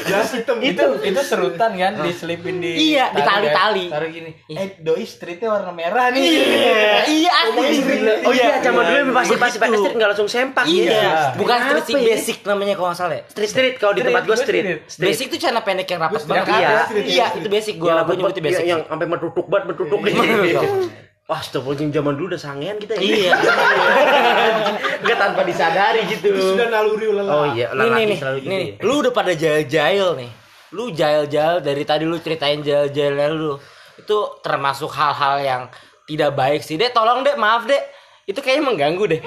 [0.62, 3.84] itu itu serutan kan diselipin di Iya, di tali tali-tali.
[3.88, 7.78] taruh gini eh doi streetnya warna merah nih Iya, iya asli.
[8.22, 11.14] Oh iya, zaman dulu pasti pasti pakai street nggak langsung sempak Iya, ya.
[11.38, 12.08] bukan street ya?
[12.10, 13.22] basic namanya kalau nggak salah ya.
[13.30, 14.64] Street street kalau di tempat gua gua street.
[14.66, 14.80] street.
[14.90, 15.08] Street.
[15.14, 16.46] Basic tuh celana pendek yang rapat banget.
[16.50, 16.82] Iya, iya.
[17.06, 18.64] iya, itu basic gua nyebut itu basic.
[18.66, 20.66] yang, yang sampai metutuk banget metutuk gitu.
[21.26, 23.02] Wah, astagfirullahaladzim zaman dulu udah sangean kita ya.
[23.02, 23.32] Iya.
[25.02, 26.30] Enggak tanpa disadari gitu.
[26.54, 27.32] Sudah naluri lelah.
[27.34, 28.62] Oh iya, Nih lelaki nih nih, selalu gitu nih, ya.
[28.62, 28.70] nih.
[28.86, 30.30] Lu udah pada jail-jail nih.
[30.70, 33.58] Lu jail-jail dari tadi lu ceritain jail-jailnya lu.
[33.98, 35.62] Itu termasuk hal-hal yang
[36.06, 36.78] tidak baik sih.
[36.78, 37.82] Dek, tolong Dek, maaf Dek.
[38.26, 39.20] Itu kayaknya mengganggu deh.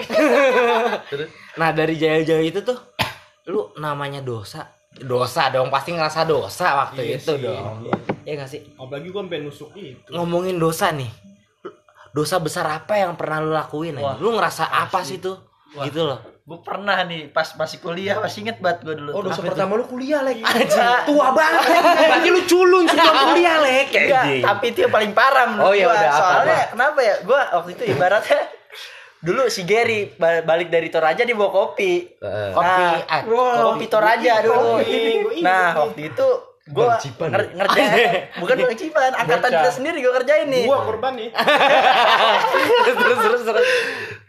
[1.55, 2.77] nah, dari jail-jail itu tuh
[3.47, 4.67] lu namanya dosa.
[4.91, 7.87] Dosa dong, pasti ngerasa dosa waktu itu dong.
[8.27, 8.61] Iya gak sih?
[8.75, 10.11] Apalagi gua sampai nusuk itu.
[10.11, 11.09] ngomongin dosa nih
[12.09, 14.17] dosa besar apa yang pernah lu lakuin ya?
[14.17, 15.37] lu ngerasa apa sih tuh
[15.77, 19.13] gitu loh Gue pernah nih pas masih kuliah masih inget banget gue dulu.
[19.13, 20.41] Oh, dosa pertama lu kuliah, Lek.
[20.41, 21.05] Enggak.
[21.05, 21.61] Tua banget.
[22.09, 23.93] Berarti lu culun sebelum kuliah, Lek.
[24.41, 25.93] Tapi itu yang paling parah menurut Oh, ya gua.
[25.93, 27.15] udah, apa, Soalnya kenapa ya?
[27.21, 28.39] Gua waktu itu ibaratnya
[29.19, 32.07] dulu si Gary ba- balik dari Toraja dia bawa kopi.
[32.15, 32.49] Heeh.
[32.51, 33.21] Kopi, Nah, ah,
[33.65, 34.79] kopi Toraja dulu.
[35.39, 36.27] Nah, waktu itu
[36.67, 37.97] gua Cipan nger- ngerjain
[38.41, 40.63] bukan Cipan, angkatan kita sendiri gua kerjain nih.
[40.63, 41.29] Gua korban nih.
[42.85, 43.67] terus terus terus terus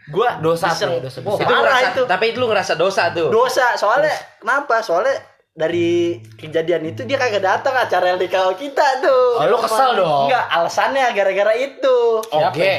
[0.07, 1.39] Gua dosa tuh, dosa Wah, besar.
[1.39, 2.03] Itu parah ngerasa, itu.
[2.03, 3.31] tapi itu lu ngerasa dosa tuh.
[3.31, 5.15] dosa soalnya kenapa soalnya
[5.49, 10.27] dari kejadian itu dia kagak datang acara LDK kita tuh Oh, lu kesel dong?
[10.27, 12.71] enggak alasannya gara-gara itu oke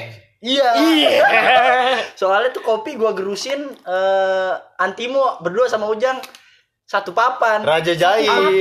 [0.42, 0.68] iya
[2.18, 6.18] soalnya tuh kopi gua gerusin eh antimo berdua sama ujang
[6.82, 8.60] satu papan Raja Jahil.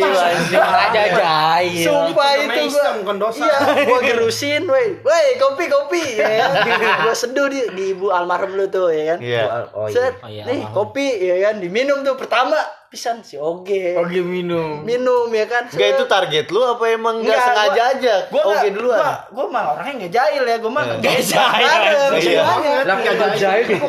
[0.55, 3.43] raja jahil Sumpah Itu itu gua bukan dosa.
[3.43, 5.03] Iya, gua gerusin, woi.
[5.03, 6.47] Woi, kopi kopi ya.
[6.47, 6.63] kan?
[7.03, 9.19] gua seduh di, di ibu almarhum lu tuh ya kan.
[9.19, 9.43] Iya.
[9.75, 9.91] Oh, iya.
[9.91, 10.71] Set, Oh, iya, nih almarhum.
[10.71, 12.55] kopi ya kan diminum tuh pertama
[12.91, 13.95] pisan si Oge.
[13.95, 15.63] Oke minum Minum ya kan.
[15.65, 18.13] Enggak itu target lu apa emang enggak Nggak, sengaja gua- aja?
[18.27, 18.99] Gua nggak- duluan.
[18.99, 22.41] Gua, gua mah orangnya nggak jahil ya, gua mah Nggak jahil, Bareng, Iya.
[22.43, 22.73] semuanya.
[22.83, 23.67] Lah kagak jahil.
[23.71, 23.79] Iya,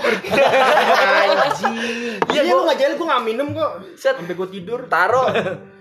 [2.30, 3.70] Iya, lu gua nggak jalan gua nggak minum kok.
[3.98, 4.14] Set.
[4.16, 4.80] Sampai gua tidur.
[4.86, 5.22] taro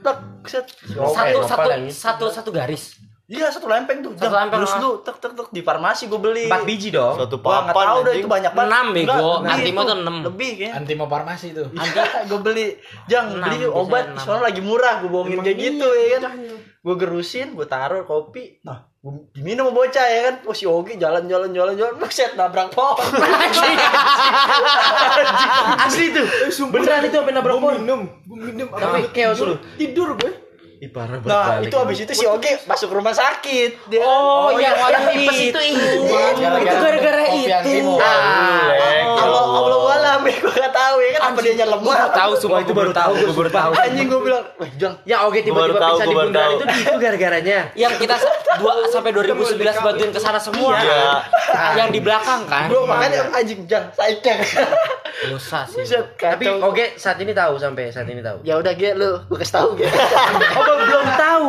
[0.01, 0.65] tek set.
[0.89, 2.97] satu satu satu satu garis
[3.31, 4.11] Iya, satu lempeng tuh.
[4.19, 4.79] Satu Jang, lempeng, Terus ah.
[4.83, 6.51] lu tek tek tek di farmasi gua beli.
[6.51, 7.15] Empat biji dong.
[7.15, 8.19] Satu papan tahu dah anjing.
[8.19, 8.71] itu banyak banget.
[8.75, 9.31] Enam, bego.
[9.47, 9.87] Antimo itu.
[9.87, 10.15] tuh enam.
[10.27, 10.71] Lebih kan.
[10.81, 12.67] antimo farmasi tuh Anti gue beli
[13.05, 16.33] Jang beli obat soalnya lagi murah gue bohongin kayak iya, gitu ya kan
[16.81, 20.97] gue gerusin gue taruh kopi nah gue diminum sama bocah ya kan oh si Ogi
[20.97, 22.97] jalan jalan jalan jalan buset nabrak pohon
[25.81, 26.25] Asli tuh.
[26.69, 27.81] Beneran itu sampai nabrak Gua pohon.
[27.81, 28.67] minum, gua minum.
[28.69, 29.55] Tapi tidur- lu.
[29.77, 30.31] Tidur gue.
[30.81, 31.29] Ih, parah banget.
[31.29, 31.69] nah balik.
[31.69, 33.85] itu habis itu si Ogi masuk rumah sakit.
[33.85, 35.89] Dia oh, yang iya, orang tipes itu itu.
[36.09, 37.53] Gara-gara itu gara-gara itu.
[37.53, 37.93] antimo.
[38.01, 38.73] ah
[39.21, 42.73] Allah Allah walam ya gue gak tahu ya kan apa dia nyelam tahu semua itu
[42.73, 43.71] baru tahu gue baru tahu.
[43.77, 46.57] Anjing gue bilang wah Jang Ya oke baru tiba-tiba tahu, pingsan di bundaran tahu.
[46.57, 47.59] itu itu gara-garanya.
[47.77, 48.15] yang kita
[48.57, 50.81] dua sampai 2011 bantuin ke sana semua.
[50.81, 51.05] Iya.
[51.77, 52.73] yang di belakang kan.
[52.73, 54.17] Gue makanya anjing Jang saya
[55.23, 56.69] dosa sih Buset, Tapi kacau.
[56.69, 58.41] oke saat ini tahu sampai saat ini tahu.
[58.41, 59.85] Ya udah Ge lu, gua kasih tahu Ge.
[60.51, 61.45] Oh, belum, belum tahu.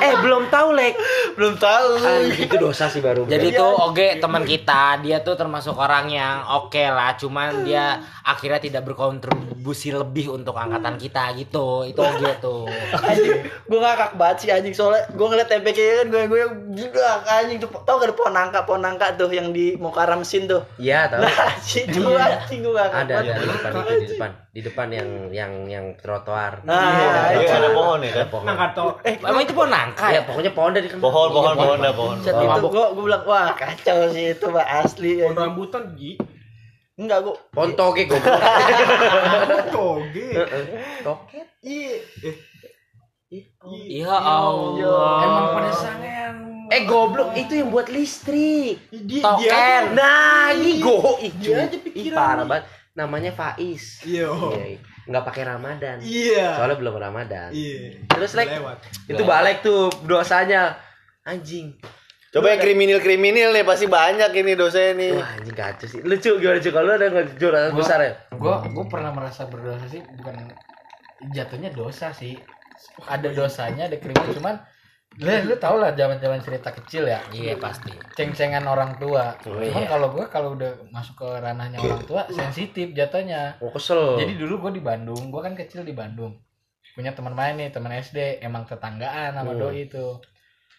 [0.00, 0.94] Eh, belum tahu, Lek.
[1.34, 1.88] Belum tahu.
[1.98, 3.24] Ah, itu dosa sih baru.
[3.24, 8.58] Jadi tuh Oge teman kita, dia tuh termasuk orang yang oke lah, cuman dia akhirnya
[8.58, 11.84] tidak berkontribusi lebih untuk angkatan kita gitu.
[11.84, 12.66] Itu Oge tuh.
[13.04, 17.12] anjing gue ngakak banget sih anjing soalnya gue ngeliat TPK kan gue gue yang gila
[17.26, 20.62] anjing tuh tau gak ada pohon nangka pohon nangka tuh yang di Mukarram mesin tuh
[20.76, 21.20] Iya, tahu.
[21.20, 24.30] nah situ anjing gue ngakak Ada, ada di depan itu di depan.
[24.48, 26.62] Di depan yang yang yang trotoar.
[26.62, 26.94] nah
[27.28, 28.16] Iya, itu ada pohon ya kan?
[28.16, 28.44] Ada pohon.
[28.46, 28.86] Nangka to.
[29.02, 30.20] eh Emang itu pohon nangka Ya, ya?
[30.22, 30.86] pokoknya pohon dari?
[30.88, 32.16] Pohon, pohon, pohon, dah pohon.
[32.20, 36.14] Itu gue gue bilang wah kacau sih itu mah asli Pohon rambutan Gi.
[36.94, 38.22] enggak gue Pohon toge goblok.
[39.74, 40.28] Toge.
[41.02, 41.46] Toket.
[41.60, 41.94] Iya.
[42.22, 42.36] Eh.
[43.90, 45.18] Ya Allah.
[45.20, 46.34] Emang pada sangean.
[46.66, 48.78] Eh goblok, itu yang buat listrik.
[48.88, 49.42] Dia, Token.
[49.42, 51.18] dia Nah, ini go.
[51.18, 52.16] Ih, Dia aja Ih, pikiran.
[52.16, 52.64] parah banget.
[52.94, 54.06] Namanya Faiz.
[54.06, 54.30] Iya.
[54.30, 54.78] Iya,
[55.10, 55.98] nggak pakai Ramadan.
[55.98, 56.54] Iya.
[56.54, 57.50] Soalnya belum Ramadan.
[57.50, 58.06] Iya.
[58.06, 58.78] Terus Lek, Lewat.
[59.10, 60.78] itu balik tuh dosanya.
[61.26, 61.74] Anjing.
[62.30, 65.10] Coba yang kriminal-kriminal nih pasti banyak ini dosanya nih.
[65.14, 66.00] Wah, anjing kacau sih.
[66.02, 66.72] Lucu gimana cuy?
[66.74, 68.12] Kalau lu ada nggak dosa besar ya?
[68.34, 70.50] Gue gue pernah merasa berdosa sih, bukan
[71.34, 72.38] jatuhnya dosa sih.
[73.06, 74.54] Ada dosanya, ada kriminal cuman
[75.20, 77.22] lu, lu tau lah zaman-zaman cerita kecil ya.
[77.30, 77.94] Iya pasti.
[78.18, 79.38] Ceng-cengan orang tua.
[79.46, 79.88] Oh, Cuman iya.
[79.88, 83.54] kalau gue kalau udah masuk ke ranahnya orang tua sensitif jatuhnya.
[83.62, 84.18] Oh, kesel.
[84.18, 86.34] Jadi dulu gue di Bandung, gue kan kecil di Bandung.
[86.94, 89.60] Punya teman main nih, teman SD, emang tetanggaan sama Hmm.
[89.60, 90.18] doi itu.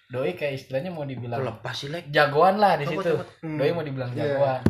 [0.05, 3.15] Doi kayak istilahnya mau dibilang lepas sih, jagoan lah di situ.
[3.41, 3.57] Hmm.
[3.57, 4.35] Doi mau dibilang Iya.
[4.35, 4.61] jagoan.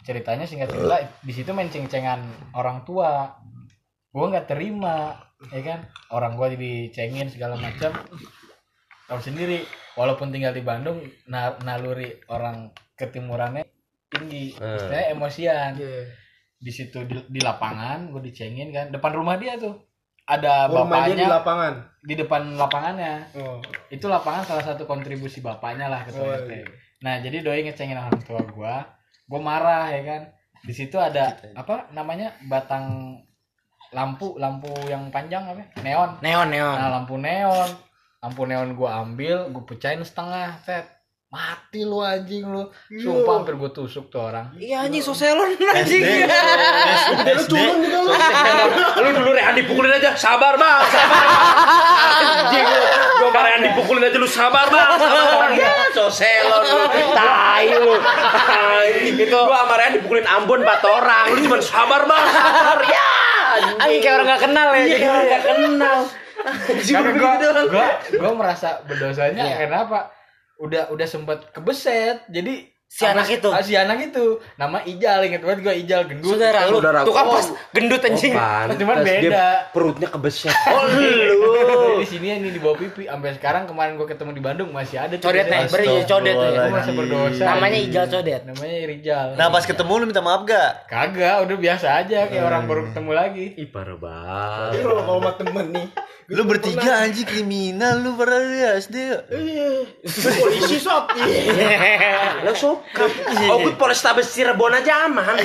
[0.00, 2.20] Ceritanya singkat cerita di situ main ceng-cengan
[2.52, 3.36] orang tua.
[4.10, 5.14] Gue nggak terima,
[5.48, 5.80] ya kan?
[6.10, 7.94] Orang gue dicengin segala macam.
[9.10, 13.66] Tahu sendiri, walaupun tinggal di Bandung, na- naluri orang ketimurannya
[14.06, 14.78] tinggi, Hmm.
[14.78, 15.72] istilahnya emosian.
[15.74, 16.06] Iya.
[16.56, 19.74] Di situ di, di lapangan, gue dicengin kan, depan rumah dia tuh.
[20.22, 21.74] Ada Rumah dia di bapaknya lapangan.
[22.00, 23.14] di depan lapangannya.
[23.34, 23.58] Oh.
[23.90, 26.62] Itu lapangan salah satu kontribusi bapaknya lah ketua Oh, iya.
[27.02, 28.86] Nah, jadi doi ngecengin orang tua gua.
[29.26, 30.22] Gua marah ya kan.
[30.62, 32.30] Di situ ada apa namanya?
[32.46, 33.16] batang
[33.90, 35.66] lampu, lampu yang panjang apa?
[35.82, 36.22] Neon.
[36.22, 36.76] Neon neon.
[36.78, 37.89] Nah, lampu neon.
[38.20, 40.84] Lampu neon gua ambil, gua pecahin setengah, set.
[41.32, 42.68] Mati lu anjing lu.
[42.90, 44.52] Sumpah hampir gua tusuk tuh orang.
[44.60, 46.04] Iya anjing soselon anjing.
[47.24, 47.54] SD.
[49.00, 50.12] lu dulu Rehan dipukulin aja.
[50.20, 50.84] Sabar bang.
[50.90, 51.24] Sabar.
[52.20, 52.82] Anjing lu.
[53.24, 54.28] Gua sama Rehan dipukulin aja lu.
[54.28, 54.90] Sabar bang.
[55.00, 55.38] Sabar.
[55.40, 55.52] Bang
[55.96, 56.84] so selon lu.
[57.16, 57.94] Tai lu.
[59.16, 61.24] Itu gua sama Rehan dipukulin Ambon 4 orang.
[61.32, 62.24] Lu cuma sabar bang.
[62.36, 63.08] Sabar ya
[63.80, 64.02] Anjing.
[64.04, 64.82] Kayak orang gak kenal ya.
[64.84, 65.98] iya kayak orang gak kenal
[66.86, 67.32] Karena gua,
[67.66, 69.56] gua, gua merasa berdosanya Iya.
[69.62, 70.10] kenapa?
[70.56, 72.24] Udah udah sempet kebeset.
[72.26, 73.46] Jadi Si anak itu?
[73.46, 76.82] ah, si anak itu nama Ijal inget banget gua Ijal gendut Saudara lu.
[76.82, 78.34] Saudara Tuh kan pas gendut anjing.
[78.34, 78.76] pantes.
[78.76, 79.46] Cuman Dia beda.
[79.70, 81.54] perutnya kebeset Oh lu
[81.96, 85.14] di sini ini di bawah pipi sampai sekarang kemarin gua ketemu di Bandung masih ada
[85.14, 86.50] tuh Codet nih, beri codet nih.
[86.66, 88.42] Merasa berdosa Namanya Ijal codet.
[88.42, 90.70] namanya Rijal Nah pas ketemu lu minta maaf gak?
[90.90, 95.20] kagak udah biasa aja kayak orang baru ketemu lagi ih parah Tapi banget kalau kalau
[95.20, 95.86] sama temen nih.
[96.30, 99.18] Lu bertiga anjing kriminal lu pernah ya SD ya?
[99.28, 99.68] Iya.
[100.38, 101.10] Polisi sob.
[101.18, 102.46] Iya.
[102.46, 103.10] lu sokap
[103.50, 105.42] oh gue Polrestabes Cirebon aja aman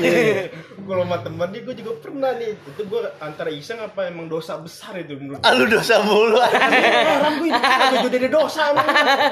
[0.86, 2.53] Kalau sama temen nih gue juga pernah nih.
[2.53, 6.38] Itu gue antara iseng apa emang dosa besar itu menurut Ah lu dosa mulu.
[6.38, 8.86] Orang gue itu jadi dosa emang.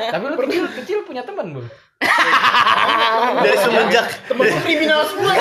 [0.09, 1.63] tapi lu kecil kecil punya teman bro
[3.39, 5.33] Dari semenjak Temen gue kriminal semua.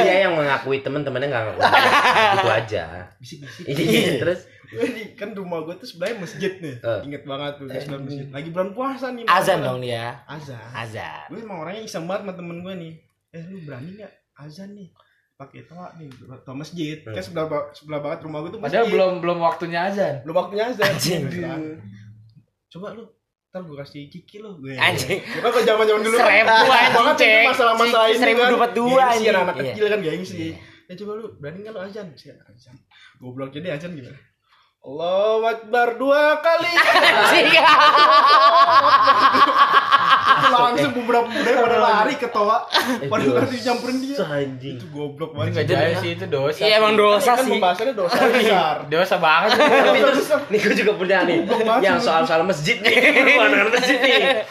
[0.00, 1.62] dia yang mengakui temen-temennya nggak ngakui
[2.34, 2.82] itu aja
[3.20, 3.64] Bisik-bisik.
[3.68, 4.57] iya terus Gue di
[5.14, 6.76] kan rumah gue tuh sebelahnya masjid nih.
[6.78, 7.00] Eh.
[7.06, 8.26] Ingat banget tuh di sebelah masjid.
[8.28, 9.24] Lagi bulan puasa nih.
[9.24, 10.20] Azan dong dia.
[10.24, 10.60] Azan.
[10.72, 11.26] Azan.
[11.28, 12.92] Gue emang orangnya iseng banget sama temen gue nih.
[13.30, 14.88] Eh lu berani nggak azan nih?
[15.34, 16.10] Pakai toa nih,
[16.42, 16.96] toa masjid.
[17.00, 18.82] Kan sebelah sebelah banget rumah gue tuh masjid.
[18.82, 20.88] padahal belum belum waktunya azan belum waktunya azan.
[20.88, 21.22] Anjing.
[22.68, 23.04] Coba lu
[23.48, 25.24] ntar gue kasih ciki lo gue Anjing.
[25.24, 27.44] gue kan zaman zaman dulu kan Seribu anjing, banget itu Cek.
[27.48, 29.32] masalah-masalah Ciki ini seribu kan dapat dua, Gengsi, anjing.
[29.32, 29.62] anak Iya.
[29.64, 30.46] kecil kan gengsi
[30.84, 32.76] ya coba lu berani nggak lu azan sih azan
[33.16, 34.20] goblok jadi azan gimana
[34.78, 36.70] Allah Akbar dua kali.
[40.48, 42.62] Langsung beberapa muda pada lari ke toa
[43.10, 44.22] pada lari nyamperin dia.
[44.22, 44.78] Anjing.
[44.78, 45.50] Itu goblok banget.
[45.58, 47.58] Nggak jaya sih itu dosa Iya emang dosa kan sih.
[47.58, 48.76] pembahasannya dosa besar.
[48.86, 49.50] Dosa banget.
[49.58, 51.38] Tapi terus nih gue juga punya nih
[51.82, 52.06] yang sih.
[52.06, 52.94] soal-soal masjid nih.
[53.34, 54.46] Bukan masjid nih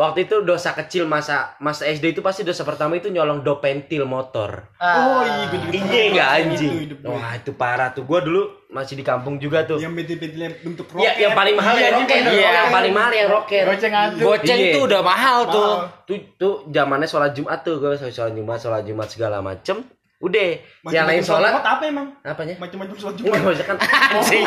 [0.00, 4.08] waktu itu dosa kecil masa masa SD itu pasti dosa pertama itu nyolong do pentil
[4.08, 8.08] motor oh iya gue juga iya pernah nggak ngerasain anjing itu wah itu parah tuh
[8.08, 11.74] gue dulu masih di kampung juga tuh yang bentil-bentilnya bentuk roket Iya, yang paling mahal
[11.74, 12.22] yang roket.
[12.22, 12.48] Iya.
[12.54, 13.62] Yang paling mahal yang roket.
[13.66, 14.72] goceng atuh Goceng Iya.
[14.72, 15.72] tuh udah mahal tuh.
[16.06, 19.82] Tuh, tuh zamannya sholat Jumat tuh, gue sholat Jumat, sholat Jumat segala macem.
[20.22, 20.54] Udah,
[20.86, 22.06] yang lain sholat Jumat apa emang?
[22.22, 22.54] apanya?
[22.62, 23.42] Macam-macam sholat Enggak Jumat.
[23.42, 23.76] maksudnya kan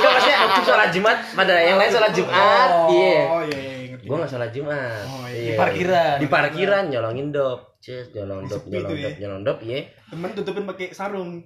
[0.00, 2.68] Enggak maksudnya sholat Jumat pada yang lain sholat Jumat.
[2.88, 3.20] Iya.
[3.28, 3.73] Oh iya
[4.04, 4.08] iya.
[4.12, 5.04] Gua nggak sholat Jumat.
[5.08, 5.32] Oh, iya.
[5.32, 5.48] Iya.
[5.48, 6.16] Di parkiran.
[6.20, 7.80] Di parkiran nyolongin dop.
[7.80, 9.08] Ces, nyolong dop, nyolong ya.
[9.08, 9.80] dop, nyolong dop, iya.
[10.12, 11.40] Temen tutupin pakai sarung.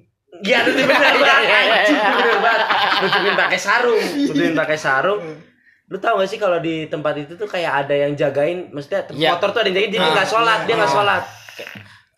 [0.44, 1.14] Iya, benar banget.
[1.88, 2.62] Bener banget.
[3.00, 5.22] Tutupin pakai sarung, tutupin pakai sarung.
[5.88, 9.32] Lu tau gak sih kalau di tempat itu tuh kayak ada yang jagain, maksudnya Iya.
[9.32, 11.22] motor tuh ada yang jagain, dia nggak sholat, dia nggak sholat.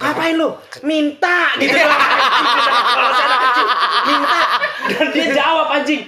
[0.00, 0.48] Ngapain lu?
[0.82, 1.70] Minta gitu.
[2.90, 3.66] Kalau anak kecil,
[4.08, 4.40] minta.
[4.90, 6.02] Dan dia jawab anjing.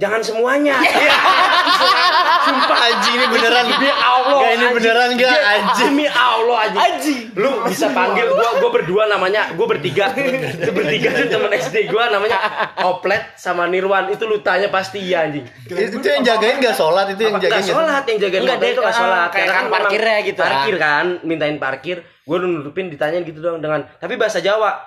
[0.00, 0.80] Jangan semuanya.
[2.40, 3.64] Sumpah anjing ini beneran.
[3.68, 4.38] Demi Allah.
[4.40, 4.72] Gak ini anjing.
[4.72, 5.86] beneran gak anjing.
[5.86, 7.20] Demi Allah anjing.
[7.36, 10.08] Lu bisa panggil gua gua berdua namanya, gua bertiga.
[10.16, 12.38] Itu bertiga tuh temen SD gua namanya
[12.80, 14.08] Oplet sama Nirwan.
[14.08, 15.44] Itu lu tanya pasti iya anjing.
[15.68, 17.60] Itu yang jagain gak sholat itu yang jagain.
[17.60, 19.28] nggak- sholat yang jagain Enggak, motor dia itu kan, sholat.
[19.30, 21.96] kayak kan memang parkirnya gitu, Parkir kan, mintain parkir.
[22.24, 24.80] Gua udah nutupin ditanyain gitu dong dengan tapi bahasa Jawa.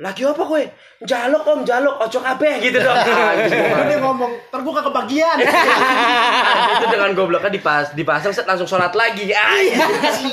[0.00, 0.62] Lagi apa gue?
[1.04, 2.96] Jaluk om, jaluk, ocok kabeh gitu dong.
[3.52, 3.52] Terus
[3.84, 5.36] dia ngomong, kagak kebagian.
[6.80, 9.84] itu dengan gobloknya dipas dipasang set langsung sholat lagi ah iya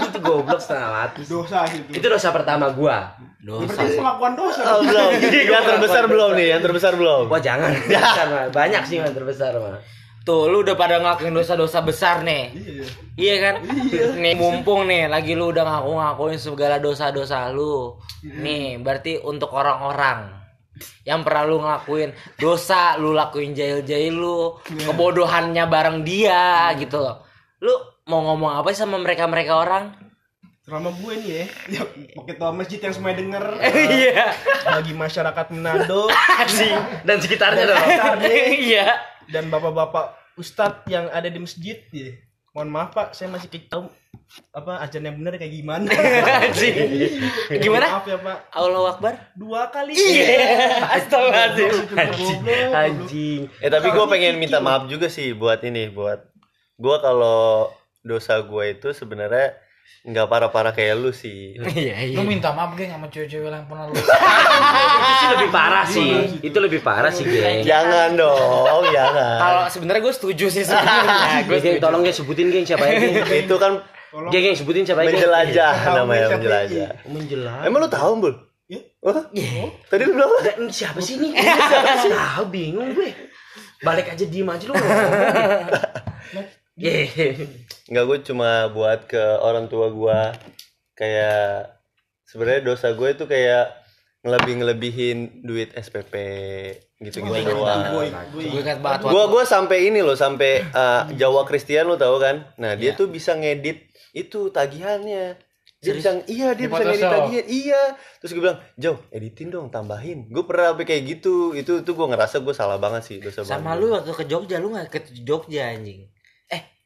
[0.08, 1.92] itu goblok setengah mati Dosa itu.
[1.92, 3.12] itu dosa pertama gua
[3.48, 4.60] Berarti pengakuan dosa.
[4.76, 5.24] Oh, belum.
[5.56, 7.32] Yang terbesar belum nih, yang terbesar belum.
[7.32, 9.80] wah jangan besar banyak sih yang terbesar mah
[10.28, 12.52] Tuh, lu udah pada ngelakuin dosa-dosa besar nih.
[12.52, 12.86] Iya.
[13.16, 13.56] Iya kan?
[14.20, 17.96] Nih mumpung nih lagi lu udah ngaku-ngakuin segala dosa-dosa lu.
[18.28, 20.36] Nih, berarti untuk orang-orang
[21.08, 27.24] yang pernah lu ngelakuin dosa, lu lakuin jahil-jahil lu, kebodohannya bareng dia gitu loh.
[27.64, 27.74] Lu
[28.12, 29.96] mau ngomong apa sih sama mereka-mereka orang?
[30.68, 31.46] Selama gue nih ya,
[31.80, 33.46] ya pakai toa masjid yang semuanya denger.
[34.04, 34.36] Iya.
[34.68, 36.12] Bagi masyarakat Manado
[37.08, 37.80] dan sekitarnya dong
[38.68, 39.16] Iya.
[39.32, 42.14] Dan bapak-bapak ustadz yang ada di masjid ya.
[42.58, 43.86] Mohon maaf Pak, saya masih tahu
[44.50, 45.88] apa ajan yang benar kayak gimana.
[47.64, 47.86] Gimana?
[47.86, 48.38] Maaf ya Pak.
[48.50, 49.14] Allahu Akbar.
[49.38, 49.94] Dua kali.
[49.94, 50.90] Iya.
[50.98, 51.70] Astagfirullahaladzim.
[51.94, 52.74] Goblok.
[52.74, 56.26] anjing Eh tapi gue pengen minta maaf juga sih buat ini, buat
[56.82, 57.70] gue kalau
[58.02, 59.54] dosa gue itu sebenarnya
[60.08, 61.60] nggak parah-parah kayak lu sih.
[61.60, 63.94] Iya, Lu minta maaf geng sama cewek-cewek yang pernah lu.
[64.98, 69.38] itu sih lebih parah sih itu lebih parah sih geng Jangan dong, jangan.
[69.44, 71.44] Kalau sebenarnya gue setuju sih sebenarnya.
[71.52, 73.84] Gue geng tolong geng sebutin geng siapa ya geng itu kan
[74.32, 76.90] geng geng sebutin siapa ya menjelajah namanya menjelajah.
[77.12, 78.34] menjelas Emang lu tahu, Bul?
[78.72, 78.80] Ya.
[79.04, 79.12] Oh?
[79.92, 80.56] Tadi lu bilang apa?
[80.72, 81.36] Siapa sih ini?
[81.36, 82.12] Siapa sih?
[82.16, 83.12] Tahu bingung gue.
[83.84, 84.74] Balik aja diem aja lu.
[86.78, 87.10] Iya.
[87.88, 90.20] Enggak, gue cuma buat ke orang tua gue
[90.98, 91.72] kayak
[92.28, 93.88] sebenarnya dosa gue itu kayak
[94.28, 95.18] ngelebih ngelebihin
[95.48, 96.14] duit SPP
[97.00, 97.96] gitu-gitu doang.
[97.96, 101.96] Gue gue gue ingat banget Gua gua sampai ini loh sampai uh, Jawa Kristen lo
[101.96, 102.44] tahu kan?
[102.60, 105.40] Nah, dia tuh bisa ngedit itu tagihannya.
[105.78, 107.46] Dia bisa iya dia Di bisa ngedit tagihan.
[107.46, 107.82] Iya.
[108.18, 111.54] Terus gue bilang, "Jauh, editin dong, tambahin." Gue pernah sampai kayak gitu.
[111.54, 113.80] Itu itu gue ngerasa gue salah banget sih dosa sama banget.
[113.80, 116.10] lu waktu ke Jogja lu nggak ke Jogja anjing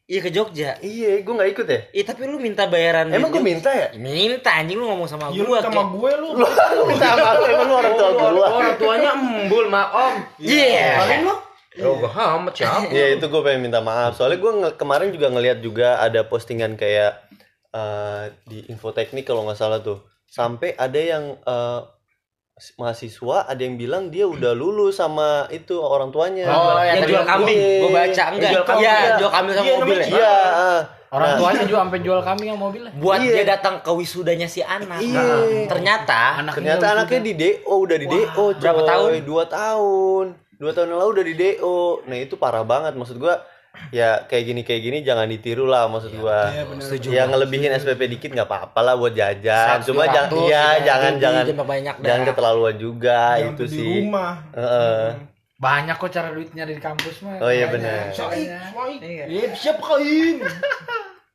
[0.05, 1.79] iya ke Jogja Iya, gue nggak ikut ya.
[1.91, 3.93] Iya tapi lu minta bayaran Emang gue minta ya?
[3.95, 6.29] minta anjing lu ngomong sama Iya lu gua sama kayak gue lu.
[6.77, 8.47] Lu minta sama lu, emang lu orang tua gua.
[8.51, 10.15] orang tuanya embul mak om.
[10.37, 11.35] iya Paling lu
[11.79, 12.83] Oh, gak amat siapa?
[12.91, 14.19] Iya itu gue pengen minta maaf.
[14.19, 17.15] Soalnya gue kemarin juga ngeliat juga ada postingan kayak
[17.71, 20.03] eh, di infoteknik kalau nggak salah tuh.
[20.27, 21.79] Sampai ada yang eh,
[22.77, 26.45] mahasiswa ada yang bilang dia udah lulus sama itu orang tuanya.
[26.47, 27.57] Oh, yang jual kambing.
[27.57, 28.83] gue baca enggak jual kambing.
[28.83, 29.13] iya Iya.
[29.17, 30.35] jual kambing sama Iya, mobil ya Iya.
[30.51, 30.81] ah.
[31.11, 32.91] Orang Nah, tuanya juga sampai jual kambing yang mobilnya.
[32.93, 33.33] buat Iya.
[33.33, 35.65] dia datang ke wisudanya si anak Iya.
[35.65, 36.19] ternyata
[36.53, 38.87] Ternyata anaknya di DO udah di DO berapa coy.
[38.87, 39.09] tahun?
[39.23, 40.25] Dua tahun.
[40.53, 41.77] Dua tahun yang lalu udah di DO.
[42.05, 43.41] Nah itu parah banget maksud gua.
[43.89, 46.47] Ya kayak gini kayak gini jangan ditiru lah maksud gua.
[46.47, 46.81] Iya, benar.
[46.81, 49.81] setuju Ya ngelebihin SPP dikit nggak apa-apa lah buat jajan.
[49.81, 52.05] Cuma 100, jangan iya jangan jangan jangan banyak dah.
[52.05, 53.91] jangan keterlaluan juga Jangan itu di sih.
[53.99, 54.33] rumah.
[54.53, 55.03] Heeh.
[55.57, 57.37] Banyak kok cara duit nyari di kampus mah.
[57.37, 58.09] Oh iya benar.
[58.33, 59.25] Iya.
[59.25, 60.41] Iya, siap kain.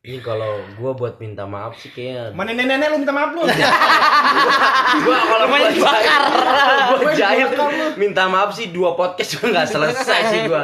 [0.06, 2.30] Ini kalau gua buat minta maaf sih kayaknya.
[2.30, 3.42] Mana nenek-nenek lu minta maaf lu.
[5.02, 6.22] Gua kalau gua dibakar.
[6.94, 7.86] Gua Gua jahil dibakar lu.
[7.98, 10.62] minta maaf sih dua podcast juga nggak selesai sih gua.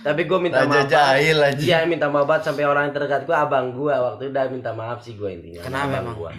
[0.00, 0.86] Tapi gua minta Raja maaf.
[0.86, 1.58] jahil aja.
[1.60, 4.70] Iya minta maaf banget sampai orang yang terdekat gua abang gua waktu itu udah minta
[4.70, 5.60] maaf sih gua intinya.
[5.60, 6.16] Kenapa Abang emang?
[6.16, 6.30] Gua.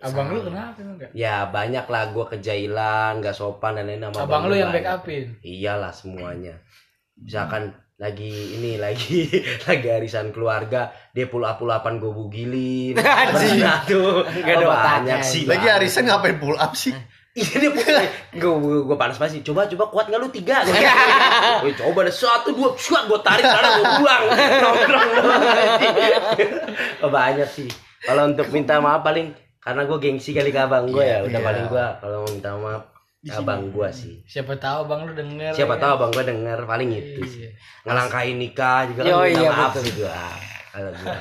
[0.00, 1.10] Abang lu kenapa emang enggak?
[1.12, 4.84] Ya banyak lah gua kejailan, nggak sopan dan lain-lain sama Abang lu gua yang banyak.
[4.84, 5.24] backupin.
[5.40, 6.54] Iyalah semuanya.
[7.14, 7.62] Misalkan
[7.94, 8.26] lagi
[8.58, 9.30] ini lagi
[9.70, 12.98] lagi arisan keluarga dia pull up pull upan gue bugilin
[13.86, 16.90] tuh Nggak ada Oh, banyak sih Lagi arisan ngapain pull up sih?
[17.34, 18.54] Iya dia gue
[18.86, 19.42] gue panas panas sih.
[19.42, 20.62] Coba coba kuat nggak lu tiga?
[21.60, 24.22] Gue coba ada satu dua suat gue tarik karena gue pulang
[24.62, 25.10] nongkrong.
[27.02, 27.66] oh, banyak sih.
[28.06, 31.46] Kalau untuk minta maaf paling karena gue gengsi kali ke abang gue ya udah Iya.
[31.48, 32.82] paling gue kalau mau minta maaf
[33.18, 35.56] ke abang gue sih Siapa tahu Bang lu denger.
[35.56, 37.32] siapa ya tahu abang gue denger paling itu Iya.
[37.32, 37.48] sih
[37.88, 39.82] ngelangkain nikah juga kan minta iya, maaf betul.
[39.88, 40.12] sih gue
[40.68, 41.12] kalau gue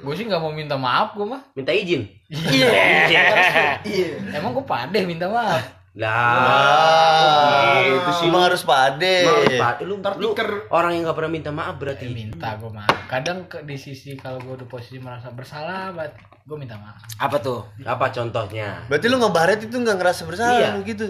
[0.00, 1.40] Gue sih nggak mau minta maaf gue mah.
[1.52, 4.08] minta izin Iya.
[4.32, 5.60] Emang gue pade minta maaf.
[5.90, 9.26] lah itu sih emang harus pade.
[9.56, 9.82] Pak.
[9.82, 10.70] lu, Ntar lu tiker.
[10.70, 12.94] orang yang gak pernah minta maaf Eh, berarti minta gue maaf.
[13.06, 17.02] Kadang ke, di sisi kalau gue udah posisi merasa bersalah, banget gue minta maaf.
[17.16, 17.66] Apa tuh?
[17.82, 20.86] apa contohnya Berarti lu ngebaret itu nggak ngerasa bersalah Iya.
[20.86, 21.06] gitu.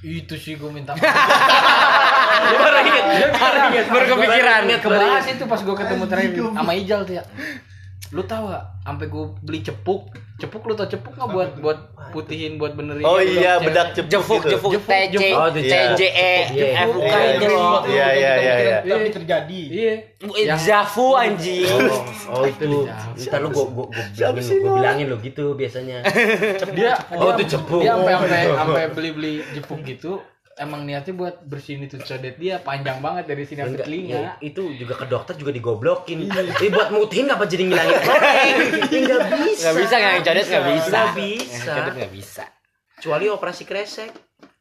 [0.00, 1.04] Itu sih gue minta maaf.
[2.54, 4.60] Baru inget, baru inget, baru kepikiran.
[4.78, 7.24] Kebahas itu pas gue ketemu terakhir sama Ijal tuh ya.
[8.10, 8.64] Lu tahu gak?
[8.82, 10.12] Sampai gue beli cepuk.
[10.36, 11.78] Cepuk lu tau cepuk gak buat buat
[12.10, 13.00] putihin buat benerin.
[13.00, 14.50] Oh bedak iya, bedak cepuk Jefuk, gitu.
[14.52, 15.34] jefuk, Jefuk, TC, jefuk.
[15.34, 16.66] Oh, itu CJE, Iya.
[16.84, 17.80] FUK Iya, itu iya, loh.
[17.82, 18.78] Iya iya iya iya.
[18.84, 19.62] Tapi terjadi.
[19.66, 19.94] Iya.
[20.20, 21.64] Yang- Jafu anjing.
[21.66, 22.02] Oh,
[22.34, 22.86] oh itu.
[23.24, 25.96] Ntar lu gua, gua bilangin lu, gua bilangin lu gitu biasanya.
[26.70, 27.80] dia Oh, itu cepuk.
[27.80, 28.54] dia sampai Oh, sampai iya.
[28.54, 30.12] sampai beli beli jepuk gitu
[30.58, 34.32] emang niatnya buat bersihin itu codet dia panjang banget dari sini sampai Enggak, telinga iya,
[34.38, 36.30] itu juga ke dokter juga digoblokin.
[36.30, 38.56] Ini buat mutihin apa jadi ngilangin koreng?
[38.90, 39.62] Enggak bisa.
[39.66, 40.98] Nggak bisa nggak codet nggak bisa.
[40.98, 41.72] Nggak bisa.
[41.74, 42.44] Codet nggak bisa.
[42.98, 44.10] Kecuali operasi kresek.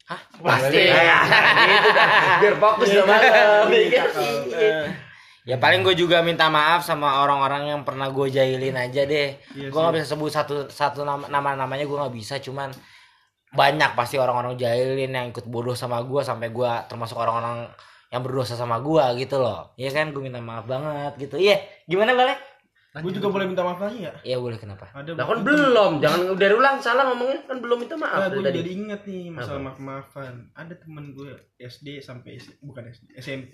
[0.03, 0.21] Hah?
[0.35, 0.77] Pasti.
[0.83, 1.17] Ya,
[1.71, 2.07] gitu dah.
[2.43, 3.65] Biar fokus dah malam.
[5.43, 9.35] Ya paling gue juga minta maaf sama orang-orang yang pernah gue jahilin aja deh.
[9.51, 12.71] gue nggak bisa sebut satu satu nama nama namanya gue nggak bisa, cuman
[13.53, 17.69] banyak pasti orang-orang jahilin yang ikut bodoh sama gue sampai gue termasuk orang-orang
[18.09, 19.73] yang berdosa sama gue gitu loh.
[19.77, 21.37] Iya kan gue minta maaf banget gitu.
[21.37, 22.37] Iya, gimana balik?
[22.93, 24.13] Gue juga boleh minta maaf lagi ya?
[24.21, 24.85] Iya boleh kenapa?
[24.93, 28.61] Ada Nah kan belum, jangan dari ulang salah ngomongnya kan belum minta maaf gue dari
[28.61, 30.53] jadi inget nih masalah maaf maafan.
[30.53, 33.53] Ada teman gue SD sampai bukan SD, SMP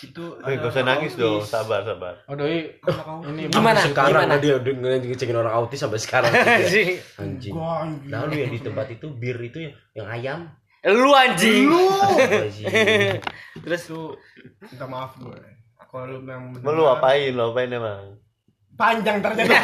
[0.00, 1.20] itu Wih, gak usah nangis autis.
[1.20, 2.14] dong, sabar sabar.
[2.26, 2.78] oh doi
[3.26, 3.80] ini Gimana?
[3.82, 4.38] Sekarang Gimana?
[4.38, 4.72] dia udah
[5.02, 6.30] ngecengin orang autis sampai sekarang.
[6.62, 7.02] Anjing.
[7.18, 7.52] Anjing.
[7.52, 8.10] Gua anjing.
[8.10, 10.40] Lalu yang di tempat itu bir itu yang, yang ayam.
[10.86, 11.66] Lu anjing.
[11.66, 13.18] Anjing.
[13.66, 14.14] Terus Itu
[14.62, 15.40] minta maaf gue.
[15.88, 17.32] Kalau lu memang Emang lu apain?
[17.32, 18.14] Lu apain emang?
[18.78, 19.58] Panjang ternyata.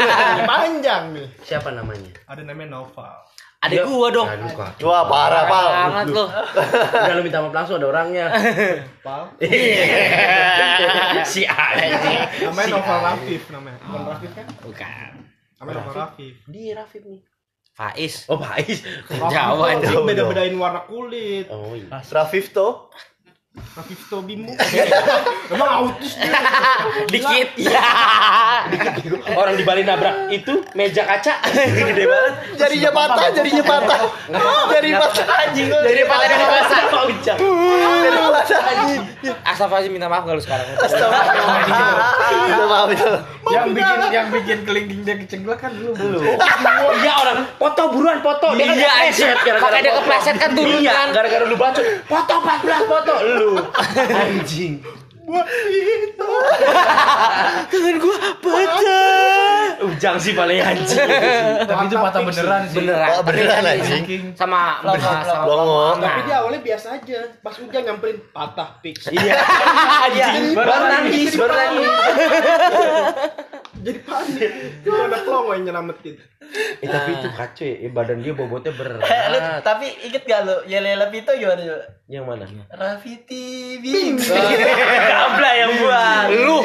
[0.51, 1.29] panjang nih.
[1.47, 2.11] Siapa namanya?
[2.27, 3.15] Ada namanya Noval.
[3.65, 4.29] Adik gua dong.
[4.29, 4.87] Aduh, kacau.
[4.89, 5.67] Wah parah pal.
[5.73, 6.25] Banget lu.
[7.05, 8.27] Udah lu minta maaf langsung ada orangnya.
[9.07, 9.23] Pal.
[11.33, 12.21] si anjing.
[12.49, 13.79] Namanya Noval Rafif namanya.
[13.81, 14.47] Bukan Rafif kan?
[14.61, 15.11] Bukan.
[15.61, 16.35] Namanya Noval Rafif.
[16.49, 17.21] Dia Rafif nih.
[17.75, 18.15] Faiz.
[18.31, 18.87] Oh, Faiz.
[19.11, 19.91] Anjing.
[19.91, 21.51] tuh beda-bedain warna kulit.
[21.51, 21.91] Oh iya.
[21.99, 22.93] Rafif tuh.
[23.55, 24.51] Rafif Tobimu.
[25.55, 26.31] Emang autis dia.
[27.07, 27.49] Dikit.
[27.55, 27.87] Ya.
[29.39, 31.39] Orang di Bali nabrak itu meja kaca
[31.79, 32.35] gede banget.
[32.59, 33.99] Jarinya patah, jarinya patah.
[34.71, 35.71] Jari patah anjing.
[35.71, 36.79] Jadi patah di masa.
[37.31, 39.03] Jari patah anjing.
[39.43, 40.67] Asal Faiz minta maaf gak lu sekarang?
[40.75, 43.11] Minta maaf itu.
[43.45, 48.57] yang bikin yang bikin kelingking dia kecenggol kan lu Oh iya orang foto buruan foto.
[48.57, 51.09] Dia kan Iya kepleset Makanya dia kepleset kan turun Iya, kan.
[51.13, 51.85] gara-gara lu bacot.
[52.09, 53.44] Foto 14 foto lu.
[54.11, 54.75] Anjing.
[57.73, 59.89] Tangan gua patah.
[59.89, 61.09] Ujang sih paling anjing.
[61.65, 63.09] tapi itu patah beneran sih Beneran.
[63.19, 64.05] Oh, beneran, anjing.
[64.37, 65.45] Sama sama sama.
[65.49, 65.97] Longo.
[66.01, 67.21] Tapi dia awalnya biasa aja.
[67.41, 69.09] Pas hujan nyamperin patah fix.
[69.09, 69.41] Iya.
[70.13, 70.53] Anjing.
[70.59, 71.89] Baru nangis, baru nangis.
[73.85, 74.51] Jadi panik.
[74.81, 76.17] Itu ada pelongo yang nyelamatin.
[76.81, 79.61] Eh tapi itu kacau ya, eh, badan dia bobotnya Eh, lu, berat.
[79.61, 81.89] tapi inget gak lu Yelela Pito gimana?
[82.05, 82.45] Yang mana?
[82.69, 84.21] Rafiti Bim.
[84.21, 86.27] Kabla yang buat.
[86.37, 86.59] Lu.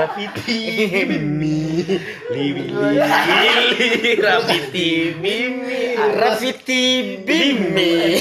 [0.00, 0.60] Rafiti
[1.04, 1.60] Mimi.
[2.32, 4.16] Liwi Lili.
[4.16, 5.80] Rafiti Mimi.
[6.16, 6.84] Rafiti
[7.20, 8.16] Bimi.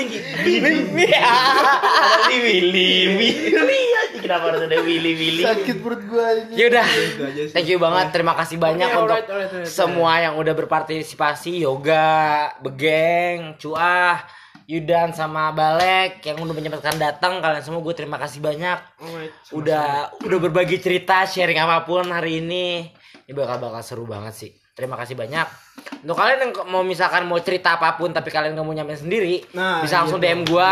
[0.00, 0.18] Tinggi.
[0.40, 1.06] Mimi.
[1.12, 3.30] Ada Liwi Liwi.
[3.52, 5.42] Lihat kenapa harus ada Willy Willy.
[5.44, 6.54] Sakit perut gua ini.
[6.56, 6.86] Yaudah.
[6.88, 7.54] Itu aja sih.
[7.54, 8.06] Thank you banget.
[8.16, 14.24] Terima kasih banyak untuk alright, alright, alright, semua yang udah berpartisipasi yoga, begeng, cuah,
[14.70, 19.34] Yudan sama Balek yang udah menyempatkan datang kalian semua gue terima kasih banyak Alright.
[19.50, 22.86] udah udah berbagi cerita sharing apa pun hari ini
[23.26, 25.46] ini bakal bakal seru banget sih terima kasih banyak
[26.00, 29.44] untuk kalian yang mau misalkan mau cerita apa pun tapi kalian nggak mau nyampein sendiri
[29.52, 30.70] Nah, bisa langsung iya, DM gua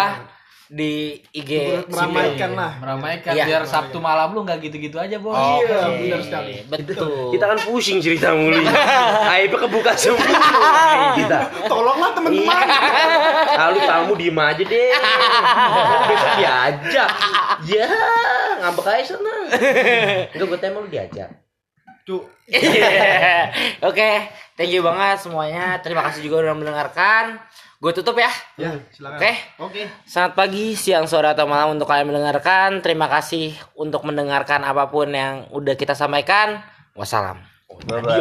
[0.69, 2.77] di IG Meramaikan lah.
[2.77, 3.45] meramaikan Iya.
[3.49, 6.53] biar Sabtu malam lu nggak gitu-gitu aja bos Iya, benar sekali.
[6.69, 8.61] betul Kita kan pusing cerita mulu.
[9.33, 10.29] Aibnya kebuka semua.
[11.17, 11.39] Kita.
[11.65, 12.53] Tolonglah teman-teman.
[13.59, 14.89] Lalu tamu diem aja deh.
[16.05, 17.11] Besok diajak.
[17.65, 17.89] Ya,
[18.61, 19.35] ngambek aja sana.
[20.29, 21.33] Enggak gue tema lu diajak.
[22.09, 22.25] Cuk.
[23.89, 24.11] Oke,
[24.57, 25.77] thank you banget semuanya.
[25.85, 27.37] Terima kasih juga udah mendengarkan.
[27.77, 28.33] Gue tutup ya.
[28.57, 29.21] Ya, silakan.
[29.21, 29.33] Oke.
[29.61, 29.83] Oke.
[30.09, 32.81] Selamat pagi, siang, sore atau malam untuk kalian mendengarkan.
[32.81, 36.65] Terima kasih untuk mendengarkan apa pun yang udah kita sampaikan.
[36.97, 37.45] Wassalam.
[37.85, 38.17] Bye bye.